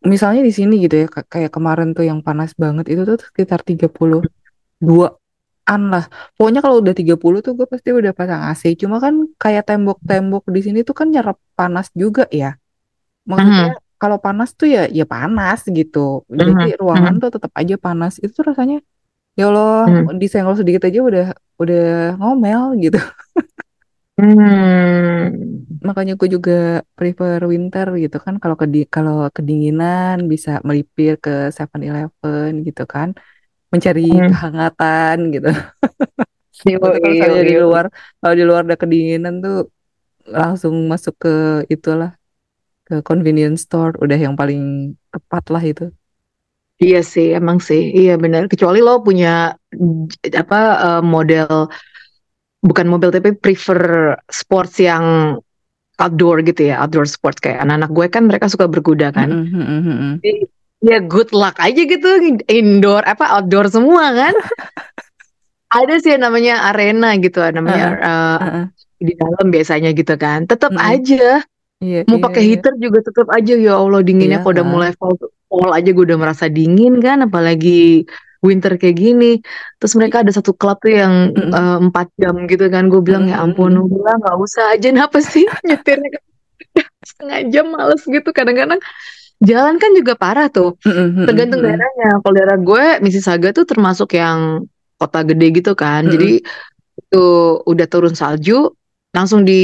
[0.06, 3.62] misalnya di sini gitu ya ka- kayak kemarin tuh yang panas banget itu tuh sekitar
[5.70, 6.06] 32-an lah.
[6.36, 8.64] Pokoknya kalau udah 30 tuh gue pasti udah pasang AC.
[8.82, 12.58] Cuma kan kayak tembok-tembok di sini tuh kan nyerap panas juga ya.
[13.30, 13.66] Maksudnya
[14.02, 16.00] kalau panas tuh ya ya panas gitu.
[16.30, 18.14] Jadi Mhm, ruangan mhm, tuh tetap aja panas.
[18.24, 18.78] Itu tuh rasanya
[19.40, 20.18] ya Allah mhm.
[20.22, 21.26] disenggol sedikit aja udah
[21.62, 21.82] udah
[22.20, 23.00] ngomel gitu.
[24.20, 25.32] Hmm.
[25.88, 32.52] Makanya gue juga prefer winter gitu kan kalau kedi kalau kedinginan bisa melipir ke 7-Eleven
[32.68, 33.10] gitu kan
[33.70, 34.30] mencari Hmm.
[34.30, 35.50] kehangatan gitu.
[36.66, 37.86] Tapi kalau misalnya di luar
[38.20, 39.58] kalau di luar ada kedinginan tuh
[40.28, 41.36] langsung masuk ke
[41.72, 42.14] itulah
[42.86, 45.86] ke convenience store udah yang paling tepat lah itu.
[46.80, 48.48] Iya sih, emang sih, iya benar.
[48.48, 49.52] Kecuali lo punya
[50.32, 51.68] apa eh, model
[52.64, 53.80] bukan mobil tapi prefer
[54.32, 55.36] sports yang
[56.00, 59.28] outdoor gitu ya, outdoor sports kayak anak-anak gue kan mereka suka berkuda kan.
[59.28, 60.14] Mm-mm, mm-mm, mm-mm.
[60.24, 60.48] Jadi,
[60.80, 62.08] ya good luck aja gitu
[62.48, 64.34] indoor apa outdoor semua kan.
[65.70, 68.66] Ada sih yang namanya arena gitu, namanya Heeh, eh, heeh.
[68.98, 70.50] di dalam biasanya gitu kan.
[70.50, 70.90] Tetap Mm-mm.
[70.92, 71.46] aja
[71.80, 72.50] Iya, mau iya, pakai iya.
[72.60, 74.74] heater juga tetap aja ya Allah dinginnya Iya kalau udah kan.
[74.76, 75.16] mulai fall
[75.48, 78.04] fall aja gue udah merasa dingin kan apalagi
[78.44, 79.40] winter kayak gini
[79.80, 83.32] terus mereka ada satu klub tuh yang eh, empat jam gitu kan gue bilang mm-mm,
[83.32, 86.20] ya ampun udah nggak usah aja kenapa sih nyetirnya
[87.10, 88.80] setengah jam males gitu kadang-kadang
[89.40, 90.76] jalan kan juga parah tuh.
[90.84, 92.20] Mm-mm, tergantung daerahnya.
[92.20, 94.68] Kalau daerah gue Mississauga tuh termasuk yang
[95.00, 96.04] kota gede gitu kan.
[96.04, 96.14] Mm-mm.
[96.14, 96.30] jadi
[97.00, 97.26] itu
[97.64, 98.76] udah turun salju
[99.16, 99.64] langsung di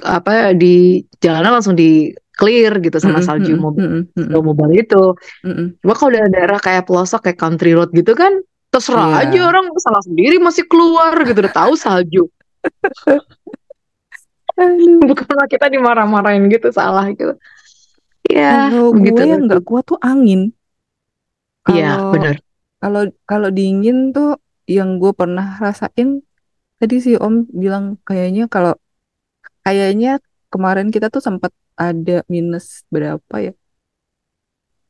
[0.00, 5.12] apa di jalanan langsung di clear gitu sama Mm-mm, salju mobil slow mobil itu.
[5.44, 5.76] Mm-mm.
[5.82, 8.32] cuma kalau daerah, daerah kayak pelosok kayak country road gitu kan
[8.70, 9.50] terserah aja Iya.
[9.50, 12.30] orang salah sendiri masih keluar gitu udah tahu salju.
[15.10, 17.34] Bukan kita dimarah-marahin gitu salah gitu
[18.28, 20.40] ya Kalau gue yang nggak kuat tuh angin.
[21.70, 22.36] iya benar
[22.82, 24.26] kalau kalau dingin tuh
[24.76, 26.08] yang gue pernah rasain
[26.80, 28.72] tadi si Om bilang kayaknya kalau
[29.64, 30.08] kayaknya
[30.52, 31.52] kemarin kita tuh sempat
[31.84, 33.52] ada minus berapa ya?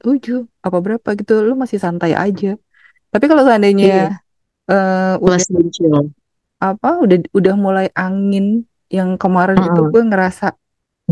[0.02, 1.32] tujuh apa berapa gitu.
[1.48, 2.56] Lu masih santai aja.
[3.12, 3.44] Tapi kalau
[3.82, 4.10] iya seandainya
[4.70, 6.12] eh, udah plus dan chill
[6.60, 9.90] apa udah udah mulai angin yang kemarin itu Heeh.
[9.92, 10.44] gue ngerasa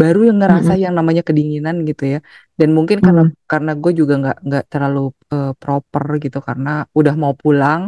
[0.00, 0.82] baru yang ngerasa Mm-mm.
[0.84, 2.18] yang namanya kedinginan gitu ya
[2.60, 3.32] dan mungkin karena Mm.
[3.50, 5.00] karena gue juga nggak nggak terlalu
[5.34, 7.80] eh, proper gitu karena udah mau pulang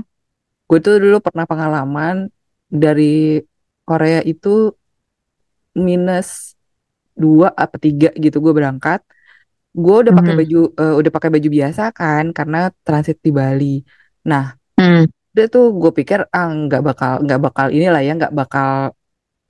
[0.68, 2.16] gue tuh dulu pernah pengalaman
[2.82, 3.04] dari
[3.88, 4.48] Korea itu
[5.86, 6.58] minus
[7.14, 9.00] dua apa tiga gitu gue berangkat
[9.74, 10.40] gue udah pakai Mhm.
[10.40, 13.66] baju eh, udah pakai baju biasa kan karena transit di Bali
[14.30, 14.44] nah
[14.78, 15.06] Mm.
[15.34, 18.70] udah tuh gue pikir ah nggak bakal nggak bakal inilah ya nggak bakal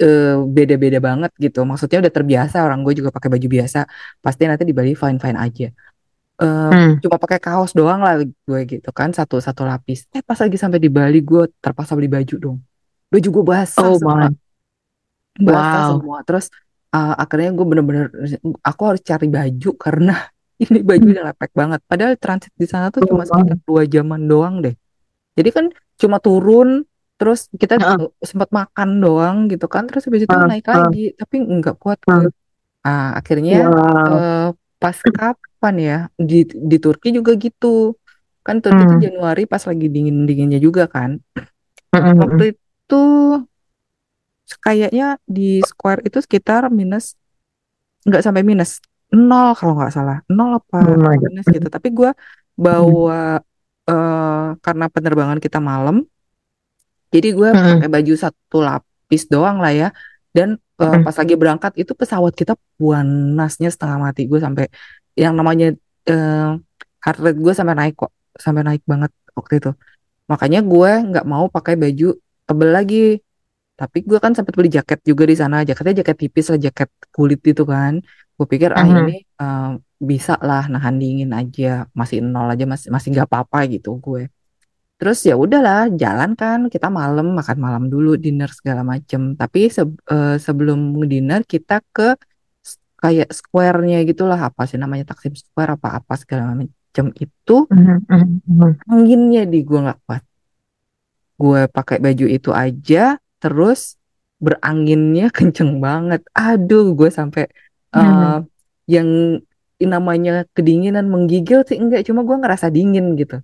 [0.01, 1.63] eh, beda-beda banget gitu.
[1.69, 3.79] Maksudnya udah terbiasa orang gue juga pakai baju biasa.
[4.25, 5.69] Pasti nanti di Bali fine-fine aja.
[6.41, 7.05] Eh, Mm.
[7.05, 10.09] cuma pakai kaos doang lah gue gitu kan satu satu lapis.
[10.17, 12.59] Eh pas lagi sampai di Bali gue terpaksa beli baju dong.
[13.13, 14.33] Baju gue basah oh semua,
[15.37, 16.19] my basah wow semua.
[16.25, 16.47] Terus
[16.97, 18.05] eh, akhirnya gue bener-bener
[18.65, 20.15] aku harus cari baju karena
[20.61, 21.13] ini baju Mm.
[21.13, 21.81] udah lepek banget.
[21.85, 24.73] Padahal transit di sana tuh oh cuma sekitar dua jaman doang deh.
[25.37, 25.67] Jadi kan
[26.01, 26.85] cuma turun
[27.21, 30.49] terus kita uh, sempat makan doang gitu kan terus habis itu Heeh.
[30.49, 32.33] naik lagi tapi nggak kuat gue.
[32.81, 34.49] Ah akhirnya wow eh,
[34.81, 37.93] pas kapan ya di di Turki juga gitu.
[38.41, 39.05] Kan Turki tuh Mm.
[39.05, 41.21] Januari pas lagi dingin-dinginnya juga kan.
[41.93, 43.03] Waktu itu
[44.65, 47.21] kayaknya di Square itu sekitar minus
[48.09, 48.81] nggak sampai minus
[49.13, 51.69] nol kalau nggak salah nol apa oh minus gitu.
[51.69, 52.65] Tapi gue Mm.
[52.65, 53.45] bawa
[53.93, 56.09] eh, karena penerbangan kita malam
[57.11, 57.83] Jadi gue Mm.
[57.83, 59.89] pakai baju satu lapis doang lah ya.
[60.31, 60.49] Dan
[60.81, 61.03] eh, Mm.
[61.07, 64.31] pas lagi berangkat itu pesawat kita panasnya setengah mati.
[64.31, 64.71] Gue sampai
[65.19, 65.75] yang namanya
[66.07, 66.51] eh,
[67.05, 69.71] heart rate gue sampai naik kok, sampai naik banget waktu itu.
[70.31, 72.15] Makanya gue nggak mau pakai baju
[72.47, 73.05] tebel lagi.
[73.81, 75.65] Tapi gue kan sempat beli jaket juga di sana.
[75.65, 77.99] Jaketnya jaket tipis lah, jaket kulit itu kan.
[78.37, 79.71] Gue pikir ah ini eh,
[80.01, 84.23] bisa lah nahan dingin aja, masih nol aja masih masih nggak apa-apa gitu gue.
[85.01, 89.33] Terus ya udahlah, jalan kan kita malam makan malam dulu, dinner segala macem.
[89.33, 92.21] Tapi se- eh, sebelum dinner kita ke
[93.01, 97.97] kayak square-nya gitulah apa sih namanya Taksim Square apa apa segala macem itu Mhm.
[98.13, 98.29] Mhm.
[98.45, 98.71] Mhm.
[98.93, 100.23] anginnya di gua nggak kuat.
[101.41, 103.97] Gue pakai baju itu aja, terus
[104.37, 106.21] beranginnya kenceng banget.
[106.37, 107.49] Aduh, gue sampai
[107.91, 108.47] Hmm.
[108.87, 109.41] yang
[109.83, 113.41] namanya kedinginan menggigil sih enggak, cuma gue ngerasa dingin gitu.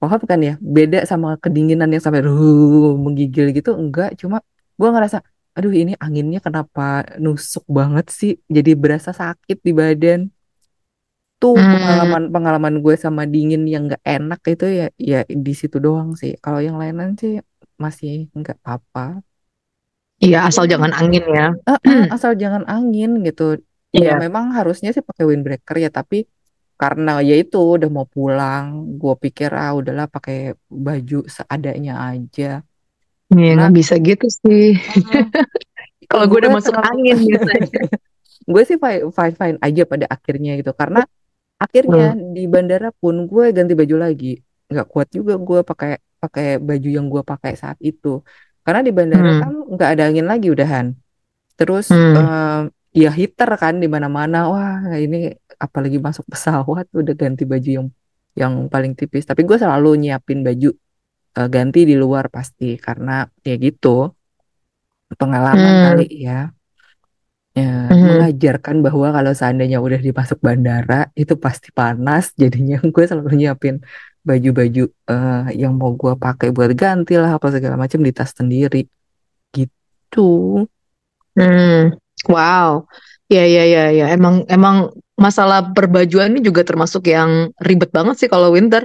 [0.00, 0.54] Paham kan ya?
[0.76, 4.40] Beda sama kedinginan yang sampai "Ruh", menggigil gitu enggak, cuma
[4.80, 5.20] gue ngerasa
[5.56, 10.20] aduh ini anginnya kenapa nusuk banget sih, jadi berasa sakit di badan.
[11.40, 11.72] Tuh Hmm.
[11.72, 16.32] pengalaman-pengalaman gue sama dingin yang nggak enak itu ya ya di situ doang sih.
[16.44, 17.32] Kalau yang lain-lain sih
[17.80, 19.24] masih nggak apa-apa.
[20.20, 21.46] Iya, asal Ya, jangan angin ya.
[21.88, 23.56] eh, asal jangan angin gitu.
[23.96, 24.12] Ya Iya.
[24.24, 26.28] memang harusnya sih pakai windbreaker ya, tapi
[26.80, 28.64] karena ya itu udah mau pulang,
[29.00, 30.36] gue pikir ah udahlah pakai
[30.86, 32.64] baju seadanya aja.
[33.30, 34.74] Iya, nggak bisa gitu sih.
[36.10, 37.80] Kalau gue udah masuk angin biasanya.
[38.50, 41.04] gue sih fine fine fine aja pada akhirnya gitu karena
[41.60, 42.32] akhirnya Hmm.
[42.34, 47.06] di bandara pun gue ganti baju lagi nggak kuat juga gue pakai pakai baju yang
[47.06, 48.24] gue pakai saat itu
[48.64, 49.70] karena di bandara kan Hmm.
[49.76, 50.86] nggak ada angin lagi udahan
[51.54, 52.16] terus Hmm.
[52.16, 52.60] eh,
[52.96, 57.88] ya heater kan di mana-mana wah ini apalagi masuk pesawat udah ganti baju yang
[58.40, 60.70] yang paling tipis tapi gue selalu nyiapin baju
[61.38, 64.10] eh, ganti di luar pasti karena ya gitu
[65.20, 66.24] pengalaman kali Hmm.
[66.26, 66.38] ya
[67.58, 68.06] ya, Hmm.
[68.06, 73.82] mengajarkan bahwa kalau seandainya udah dimasuk bandara itu pasti panas jadinya gue selalu nyiapin
[74.22, 78.86] baju-baju eh, yang mau gue pakai buat ganti lah apa segala macam di tas sendiri
[79.56, 80.62] gitu
[81.38, 81.94] Hmm.
[82.26, 82.90] Wow.
[83.30, 84.06] Ya, ya, ya, ya.
[84.10, 88.84] Emang, emang masalah perbajuan ini juga termasuk yang ribet banget sih kalau winter.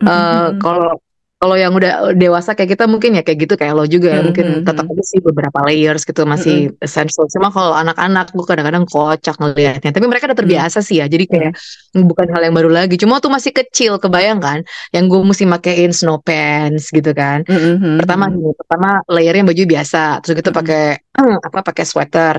[0.00, 0.98] Mm, mm, Eh, mm, kalau
[1.42, 4.26] kalau yang udah dewasa kayak kita mungkin ya kayak gitu kayak lo juga ya mm,
[4.26, 7.26] mungkin mm, tetap mm, aja sih beberapa layers gitu masih essential.
[7.26, 9.90] Cuma kalau anak-anak gue kadang-kadang kocak ngelihatnya.
[9.90, 11.10] Tapi mereka udah mm, terbiasa sih ya.
[11.10, 11.52] Jadi mm, kayak
[11.98, 12.94] bukan hal yang baru lagi.
[12.94, 14.62] Cuma waktu masih kecil kebayang kan
[14.94, 17.42] yang gue mesti makein snow pants gitu kan.
[17.48, 20.82] mm, mm, mm, Pertama mm, nih, pertama layernya baju biasa, terus gitu mm, pakai
[21.48, 22.36] apa pakai sweater,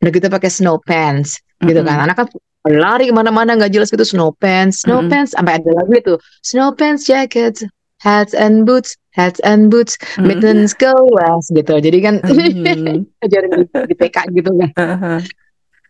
[0.00, 1.96] udah gitu pakai snow pants gitu kan.
[1.96, 2.26] mm, Anak kan
[2.64, 4.04] lari ke mana-mana nggak jelas gitu.
[4.04, 5.36] Snow pants, snow mm, pants.
[5.36, 6.14] Sampai ada lagu itu.
[6.40, 7.60] Snow pants jacket,
[8.00, 11.76] hats and boots, hats and boots, mm, mittens go west gitu.
[11.76, 14.70] Jadi kan mm, ajaran di, di TK gitu kan.
[14.76, 15.20] mm,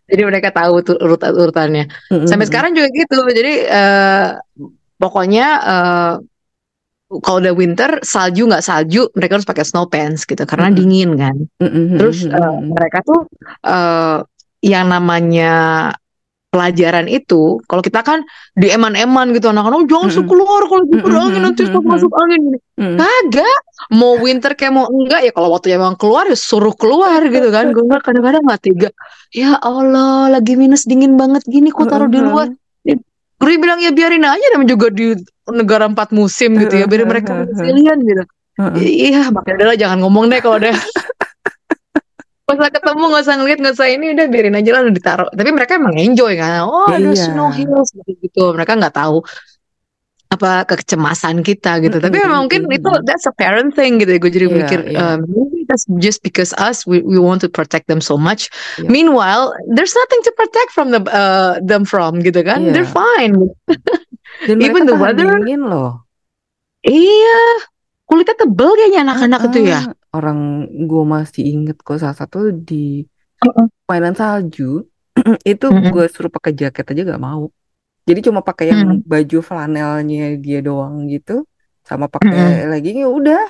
[0.05, 1.89] Jadi mereka tahu tuh urutan-urutannya.
[2.11, 3.19] mm, Sampai mm, sekarang juga gitu.
[3.31, 4.27] Jadi eh,
[4.99, 6.13] pokoknya eh,
[7.23, 11.09] kalau udah winter salju nggak salju mereka harus pakai snow pants gitu karena mm, dingin
[11.15, 11.35] kan.
[11.61, 13.21] mm, mm, Terus mm, mereka tuh
[13.63, 14.19] eh,
[14.65, 15.53] yang namanya
[16.55, 18.23] pelajaran itu, kalau kita kan
[18.55, 21.45] di eman-eman gitu anak-anak, oh, jangan mm, suka keluar kalau mm, gitu ada angin mm,
[21.51, 22.41] nanti mm, suka mm, masuk angin
[22.79, 22.95] mm.
[22.95, 23.59] Kagak,
[23.91, 27.65] mau winter kayak mau enggak ya kalau waktunya emang keluar ya suruh keluar gitu kan.
[27.75, 28.89] Gue nggak kadang-kadang nggak tega.
[29.35, 32.47] Ya Allah, lagi minus dingin banget gini kok taruh di luar.
[33.35, 35.11] Gue bilang ya biarin aja namanya juga di
[35.51, 38.23] negara empat musim gitu ya, biarin mereka resilient gitu.
[38.79, 40.71] Iya, makanya adalah jangan ngomong deh kalau udah
[42.45, 45.29] Gak usah ketemu, gak usah ngeliat, gak usah ini udah biarin aja lah udah ditaruh.
[45.33, 46.61] Tapi mereka emang enjoy kan.
[46.61, 47.33] Oh ada Iya.
[47.33, 48.53] snow hills gitu.
[48.53, 49.25] Mereka nggak tahu
[50.25, 51.97] apa kekecemasan kita gitu.
[51.97, 54.21] Tapi memang mungkin itu that's a parent thing gitu.
[54.21, 55.17] Gue jadi Iya, mikir iya.
[55.17, 58.53] um, maybe that's just because us we we want to protect them so much.
[58.77, 58.93] Iya.
[58.93, 62.61] Meanwhile, there's nothing to protect from the uh, them from gitu kan.
[62.61, 62.71] Iya.
[62.77, 63.41] They're fine.
[64.45, 65.33] Dan Even the weather.
[65.65, 66.05] loh.
[66.85, 67.41] Iya,
[68.05, 69.81] kulitnya tebel kayaknya anak-anak itu ya.
[70.17, 70.39] Orang
[70.89, 72.37] gue masih inget kok salah satu
[72.69, 72.75] di
[73.89, 74.63] mainan salju
[75.51, 77.43] itu gue suruh pakai jaket aja gak mau.
[78.07, 81.31] Jadi cuma pakai yang baju flanelnya dia doang gitu,
[81.89, 83.41] sama pakai leggingnya udah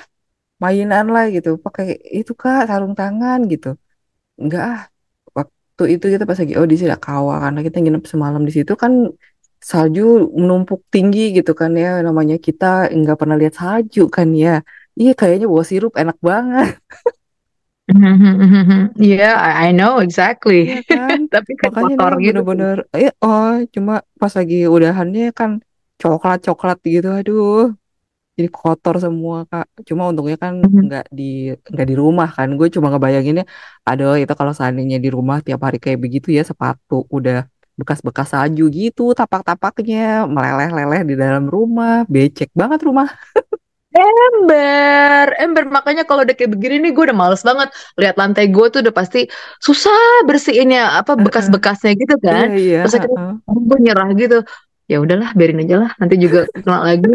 [0.62, 1.48] mainan lah gitu.
[1.64, 1.84] Pakai
[2.18, 3.68] itu kak sarung tangan gitu.
[4.40, 4.80] Enggak ah.
[5.36, 8.72] Waktu itu kita pas lagi oh di sini kawah karena kita nginep semalam di situ
[8.82, 8.92] kan
[9.70, 10.02] salju
[10.40, 12.66] menumpuk tinggi gitu kan ya namanya kita
[12.98, 14.64] nggak pernah lihat salju kan ya.
[15.00, 16.68] Iya kayaknya bawa sirup enak banget.
[18.98, 20.66] Iya, I, I know exactly.
[20.66, 21.18] Iya kan?
[21.34, 22.26] Tapi kan Makanya kotor gitu.
[22.42, 25.50] bener-bener eh oh cuma pas lagi udahannya kan
[26.02, 27.70] coklat-coklat gitu aduh.
[28.36, 29.66] Jadi kotor semua Kak.
[29.88, 30.80] Cuma untungnya kan Mhm.
[30.90, 31.24] nggak di
[31.72, 32.48] nggak di rumah kan.
[32.58, 33.44] Gue cuma ngebayanginnya
[33.88, 37.46] aduh itu kalau seandainya di rumah tiap hari kayak begitu ya sepatu udah
[37.80, 42.02] bekas-bekas salju gitu tapak-tapaknya meleleh-leleh di dalam rumah.
[42.14, 43.08] Becek banget rumah.
[43.96, 45.64] Ember, ember.
[45.72, 47.72] Makanya kalau udah kayak begini nih, gue udah males banget.
[47.96, 49.24] Lihat lantai gue tuh udah pasti
[49.58, 52.46] susah bersihinnya, apa bekas-bekasnya gitu Iya kan.
[52.52, 52.80] iya.
[52.84, 53.56] Terus akhirnya heeh.
[53.64, 54.38] gue nyerah gitu.
[54.86, 55.90] Ya udahlah, biarin aja lah.
[55.96, 57.08] Nanti juga kena lagi.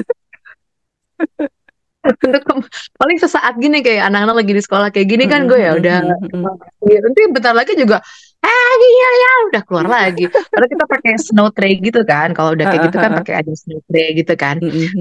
[2.02, 2.44] Untuk
[3.00, 6.34] paling sesaat gini kayak anak-anak lagi di sekolah kayak gini kan gue ya udah mm-mm,
[6.34, 6.90] mm-mm.
[6.90, 8.02] Ya, nanti bentar lagi juga
[8.42, 10.26] ah iya ya udah keluar lagi.
[10.52, 12.34] Padahal kita pakai snow tray gitu kan.
[12.34, 14.56] Kalau udah kayak gitu kan pakai ada snow tray gitu kan.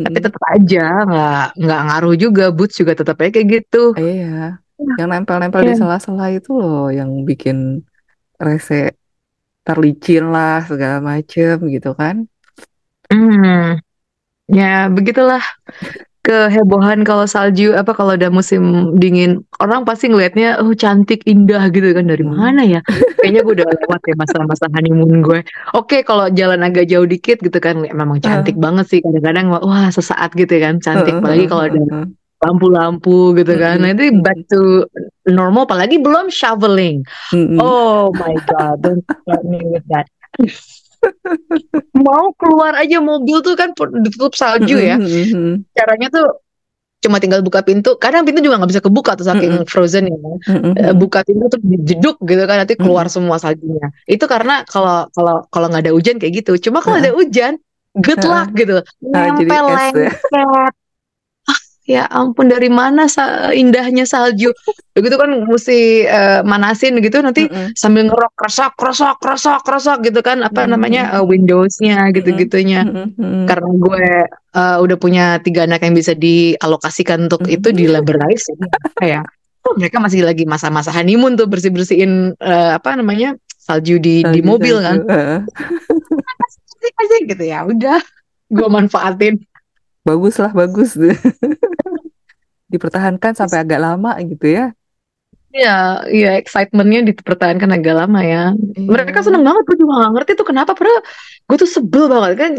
[0.05, 3.97] Tapi tetap aja nggak nggak ngaruh juga boots juga tetap aja kayak gitu.
[3.97, 4.61] Iya,
[4.97, 5.81] yang nempel-nempel di Iya.
[5.85, 7.85] sela-sela itu loh yang bikin
[8.41, 8.97] rese.
[9.61, 12.25] terlicin lah segala macem gitu kan.
[13.13, 13.77] Hmm,
[14.49, 15.45] ya begitulah
[16.31, 18.63] kehebohan kalau salju apa kalau udah musim
[18.95, 22.39] dingin orang pasti ngelihatnya oh cantik indah gitu kan dari Hmm.
[22.39, 22.81] mana ya?
[23.19, 25.43] Kayaknya gue udah lewat ya masa-masa honeymoon gue
[25.75, 30.31] oke kalau jalan agak jauh dikit gitu kan memang cantik banget sih kadang-kadang wah sesaat
[30.33, 31.19] gitu kan cantik.
[31.19, 31.81] Apalagi kalau ada
[32.41, 33.83] lampu-lampu gitu kan.
[33.83, 34.89] Nah itu back to
[35.29, 37.05] normal apalagi belum shoveling.
[37.35, 37.59] Mm-mm.
[37.59, 40.07] oh my god don't start me with that
[41.97, 43.73] mau keluar aja mobil tuh kan
[44.05, 44.97] ditutup salju ya.
[45.01, 45.65] Mm-mm.
[45.73, 46.29] caranya tuh
[47.01, 50.17] cuma tinggal buka pintu kadang pintu juga nggak bisa kebuka tuh saking frozen ya.
[50.77, 53.89] Eh, buka pintu tuh jeduk gitu kan nanti keluar semua saljunya.
[54.05, 56.69] Itu karena kalau kalau kalau nggak ada hujan kayak gitu.
[56.69, 57.57] Cuma kalau ada hujan
[57.97, 58.85] good luck gitu.
[59.01, 60.13] Nempel es ya.
[60.13, 60.75] lengket
[61.91, 64.55] ya ampun dari mana sa- indahnya salju
[64.95, 67.75] begitu kan mesti eh, manasin gitu nanti Mm-mm.
[67.75, 70.73] sambil ngerok kresok kresok kresok kresok gitu kan apa Hmm.
[70.73, 73.45] namanya eh, Windowsnya gitu-gitunya Mm-mm.
[73.45, 74.05] karena gue
[74.53, 77.53] uh, udah punya tiga anak yang bisa dialokasikan untuk Mhm.
[77.53, 79.23] itu di libraries jadi kayak
[79.63, 84.47] oh, mereka masih lagi masa-masa honeymoon tuh bersih bersihin apa namanya salju di di Salju,
[84.47, 84.87] mobil salju.
[84.87, 84.97] kan
[87.01, 87.99] aja gitu ya udah
[88.49, 89.37] gue manfaatin
[90.01, 90.97] Bagus lah, bagus.
[92.71, 94.65] Dipertahankan sampai agak lama gitu ya.
[95.51, 98.55] ya ya excitementnya dipertahankan agak lama ya.
[98.79, 99.27] Mereka Iya.
[99.27, 101.03] seneng banget gue juga gak ngerti tuh kenapa padahal
[101.51, 102.33] gue tuh sebel banget.
[102.39, 102.53] Kan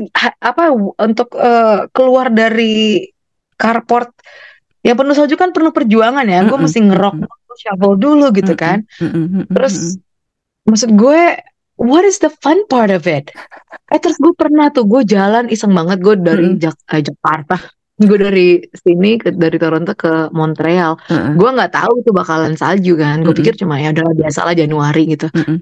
[0.44, 0.64] apa
[1.00, 3.08] untuk eh, keluar dari
[3.56, 4.12] carport
[4.84, 6.44] yang penuh salju kan penuh perjuangan ya.
[6.44, 7.56] Gue Mm-mm, mesti ngerok mm-mm.
[7.64, 8.84] shovel dulu gitu kan.
[9.00, 9.96] Mm-mm, mm-mm, terus
[10.68, 11.22] maksud gue
[11.80, 13.32] what is the fun part of it?
[13.88, 16.60] Eh terus gue pernah tuh gue jalan iseng banget gue dari Mm-mm.
[16.60, 17.56] Jak- eh, Jakarta
[18.04, 21.34] gue dari sini ke, dari Toronto ke Montreal Heeh.
[21.38, 23.40] gue nggak tahu itu bakalan salju kan gue Mm-mm.
[23.40, 25.62] pikir cuma ya udah biasalah Januari gitu Mm-mm.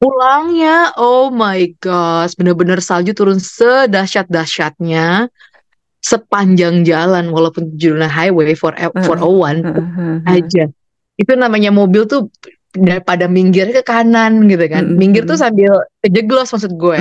[0.00, 5.28] pulangnya oh my gosh bener-bener salju turun sedahsyat-dahsyatnya
[6.04, 8.76] sepanjang jalan walaupun judulnya highway for.
[8.76, 10.16] 401 Heeh.
[10.28, 10.64] aja
[11.16, 12.28] itu namanya mobil tuh
[12.74, 15.70] daripada minggir ke kanan gitu kan Mm-mm, minggir tuh sambil
[16.02, 16.98] kejeglos maksud gue.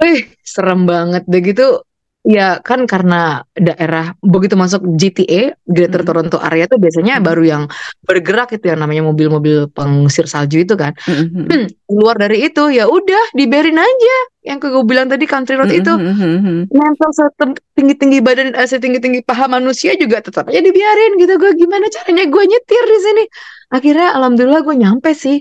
[0.00, 1.84] Wih, serem banget deh gitu.
[2.20, 6.08] Ya kan karena daerah begitu masuk GTA, Greater Mm-mm.
[6.08, 7.24] Toronto area tuh biasanya Mm-mm.
[7.24, 7.62] baru yang
[8.04, 10.92] bergerak itu yang namanya mobil-mobil pengusir salju itu kan.
[11.08, 11.48] Mm-mm, mm-mm.
[11.48, 14.16] Hmm, keluar dari itu ya udah diberin aja.
[14.44, 16.68] Yang gue bilang tadi country road itu mm-mm.
[16.68, 21.40] nempel setinggi-tinggi badan eh, setinggi-tinggi paha manusia juga tetap aja dibiarin gitu.
[21.40, 23.24] Gue gimana caranya gue nyetir di sini.
[23.72, 25.40] Akhirnya alhamdulillah gue nyampe sih.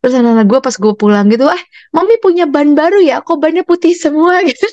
[0.00, 1.62] Terus anak-anak gue pas gue pulang gitu, eh
[1.96, 4.68] mami punya ban baru ya, kok bannya putih semua gitu.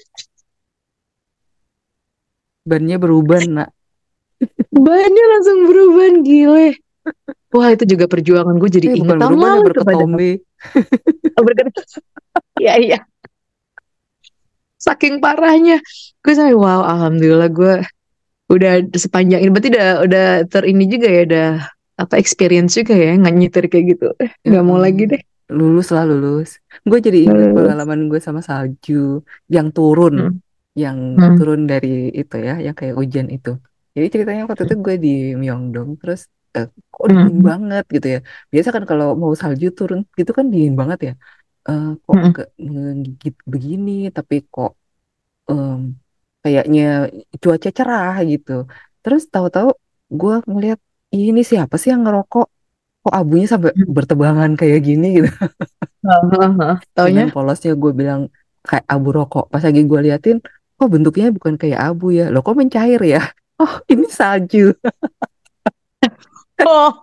[2.62, 3.70] Bannya berubah, nak.
[4.70, 6.68] Bannya langsung berubah gile.
[7.52, 10.32] Wah itu juga perjuangan gue jadi Eh, inget bukan berubah, berketombe.
[11.38, 11.74] Oh, bergerak.
[12.62, 13.00] Iya iya.
[14.78, 15.82] Saking parahnya,
[16.22, 17.74] gue sampai wow alhamdulillah gue
[18.52, 21.48] udah sepanjang ini berarti udah udah ter ini juga ya udah
[22.02, 24.08] apa experience juga ya nggak nyetir kayak gitu.
[24.20, 25.22] Eh, Nggak mau lagi deh.
[25.52, 26.58] Lulus lah, lulus.
[26.88, 29.20] Gue jadi ingat pengalaman gue sama salju
[29.52, 30.16] yang turun.
[30.16, 30.34] Hmm.
[30.82, 31.36] Yang Hmm.
[31.38, 31.88] turun dari
[32.20, 33.50] itu ya, yang kayak hujan itu.
[33.96, 35.10] Jadi ceritanya waktu itu gue di
[35.42, 36.22] Myeongdong, terus
[36.56, 37.48] eh, kok dingin Hmm.
[37.50, 38.20] banget gitu ya.
[38.54, 41.12] Biasa kan kalau mau salju turun gitu kan dingin banget ya.
[41.70, 42.32] Eh, kok Hmm.
[42.32, 44.72] nggak ngegigit begini, tapi kok
[45.50, 45.72] em,
[46.44, 46.82] kayaknya
[47.44, 48.52] cuaca cerah gitu.
[49.04, 49.70] Terus tahu-tahu
[50.20, 50.80] gue ngeliat
[51.16, 52.46] ini siapa sih yang ngerokok?
[53.04, 53.94] Kok abunya sampai Hmm.
[53.98, 55.30] bertebangan kayak gini gitu.
[56.96, 58.22] Taunya polosnya gue bilang
[58.68, 59.44] kayak abu rokok.
[59.52, 60.38] Pas lagi gue liatin,
[60.82, 62.34] kok bentuknya bukan kayak abu ya?
[62.34, 63.22] Loh kok mencair ya?
[63.62, 64.74] Oh ini salju.
[66.66, 66.98] oh.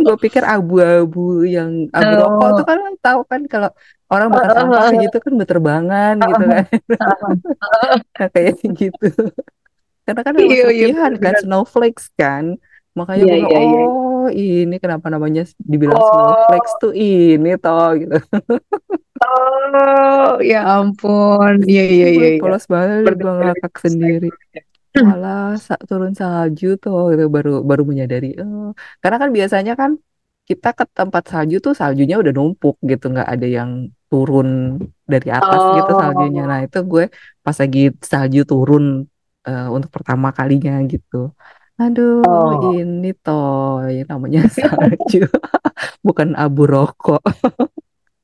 [0.00, 2.24] Gue pikir abu-abu yang abu Oh.
[2.24, 3.70] rokok tuh kan tahu kan kalau
[4.08, 6.64] orang bakar sampah gitu kan berterbangan gitu kan.
[8.32, 9.08] Kayak gitu.
[10.08, 10.88] Karena kan Iya, iya,
[11.20, 12.56] kan snowflakes kan.
[12.98, 13.80] Makanya Iya, gue iya, iya.
[13.86, 16.06] oh ini kenapa namanya dibilang Oh.
[16.08, 18.16] snowflakes tuh ini toh gitu.
[19.18, 21.52] Oh, ya ampun.
[21.66, 22.40] Iya iya iya iya.
[22.42, 24.28] polos banget, gue ngakak sendiri.
[24.98, 28.26] Malah sa- turun salju tuh gitu baru baru menyadari.
[28.42, 29.90] Oh, karena kan biasanya kan
[30.48, 33.70] kita ke tempat salju tuh saljunya udah numpuk gitu, nggak ada yang
[34.08, 34.48] turun
[35.12, 36.42] dari atas gitu saljunya.
[36.44, 36.48] Oh.
[36.50, 37.04] Nah itu gue
[37.44, 38.84] pas lagi salju turun
[39.48, 41.16] eh, untuk pertama kalinya gitu.
[41.78, 42.74] Aduh, Oh.
[42.74, 45.22] ini toh yang namanya salju,
[46.02, 47.22] bukan abu rokok.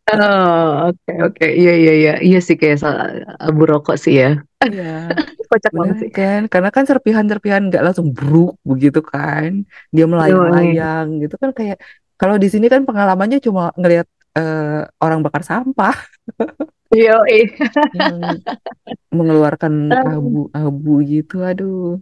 [0.05, 1.47] Oh, oke oke.
[1.49, 2.13] Iya iya iya.
[2.21, 3.09] Iya sih kayak sa-
[3.41, 4.43] abu rokok sih ya.
[4.61, 5.09] Iya,
[5.51, 6.11] Kocak banget bener sih.
[6.13, 6.41] kan?
[6.53, 9.65] Karena kan serpihan-serpihan nggak langsung bruk begitu kan?
[9.95, 11.79] Dia melayang-layang gitu kan kayak
[12.21, 14.07] kalau di sini kan pengalamannya cuma ngelihat
[14.39, 15.95] uh, orang bakar sampah
[16.95, 18.39] Iya, yang
[19.11, 21.43] mengeluarkan abu-abu gitu.
[21.43, 21.99] Aduh.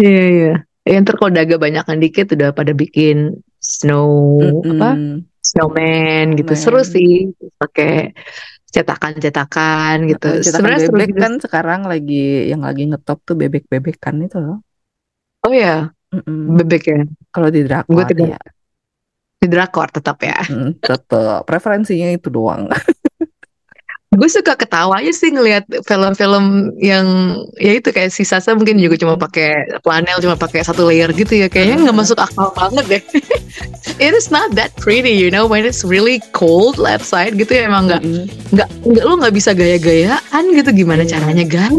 [0.00, 0.52] Iya, iya.
[0.88, 4.80] Ya, ntar kalau daga banyakan dikit udah pada bikin snow Mm-mm.
[4.80, 4.90] apa
[5.44, 7.28] snowman gitu seru sih
[7.60, 8.16] pakai
[8.70, 14.16] cetakan-cetakan gitu cetakan sebenarnya seru bebek juga kan sekarang lagi yang lagi ngetop tuh bebek-bebekan
[14.24, 14.58] itu loh.
[15.44, 16.56] oh ya Mm-mm.
[16.56, 18.40] bebek ya Kalau di gue drakor tidak ya,
[19.40, 22.66] di drakor tetap ya mm, tetep preferensinya itu doang.
[24.10, 27.06] gue suka ketawanya sih ngelihat film-film yang
[27.62, 31.38] ya itu kayak si Sasa mungkin juga cuma pakai flanel cuma pakai satu layer gitu
[31.38, 33.02] ya kayaknya nggak masuk akal banget deh
[34.02, 37.86] it is not that pretty you know when it's really cold outside gitu ya emang
[37.86, 38.26] nggak Mm-mm.
[38.50, 41.10] nggak nggak lo nggak bisa gaya-gayaan gitu gimana Iya.
[41.14, 41.70] caranya gaya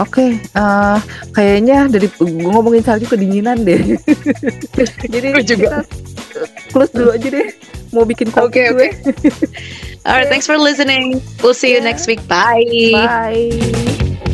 [0.00, 0.98] Oke, eh,
[1.36, 4.00] kayaknya dari gue ngomongin salju kedinginan deh.
[5.12, 5.84] Jadi Gue juga.
[5.84, 6.29] kita
[6.70, 7.48] close dulu aja deh.
[7.90, 8.88] Mau bikin kopi Oke, gue.
[10.08, 11.84] alright thanks for listening we'll see you Yeah.
[11.84, 12.64] next week bye
[12.94, 14.29] Bye.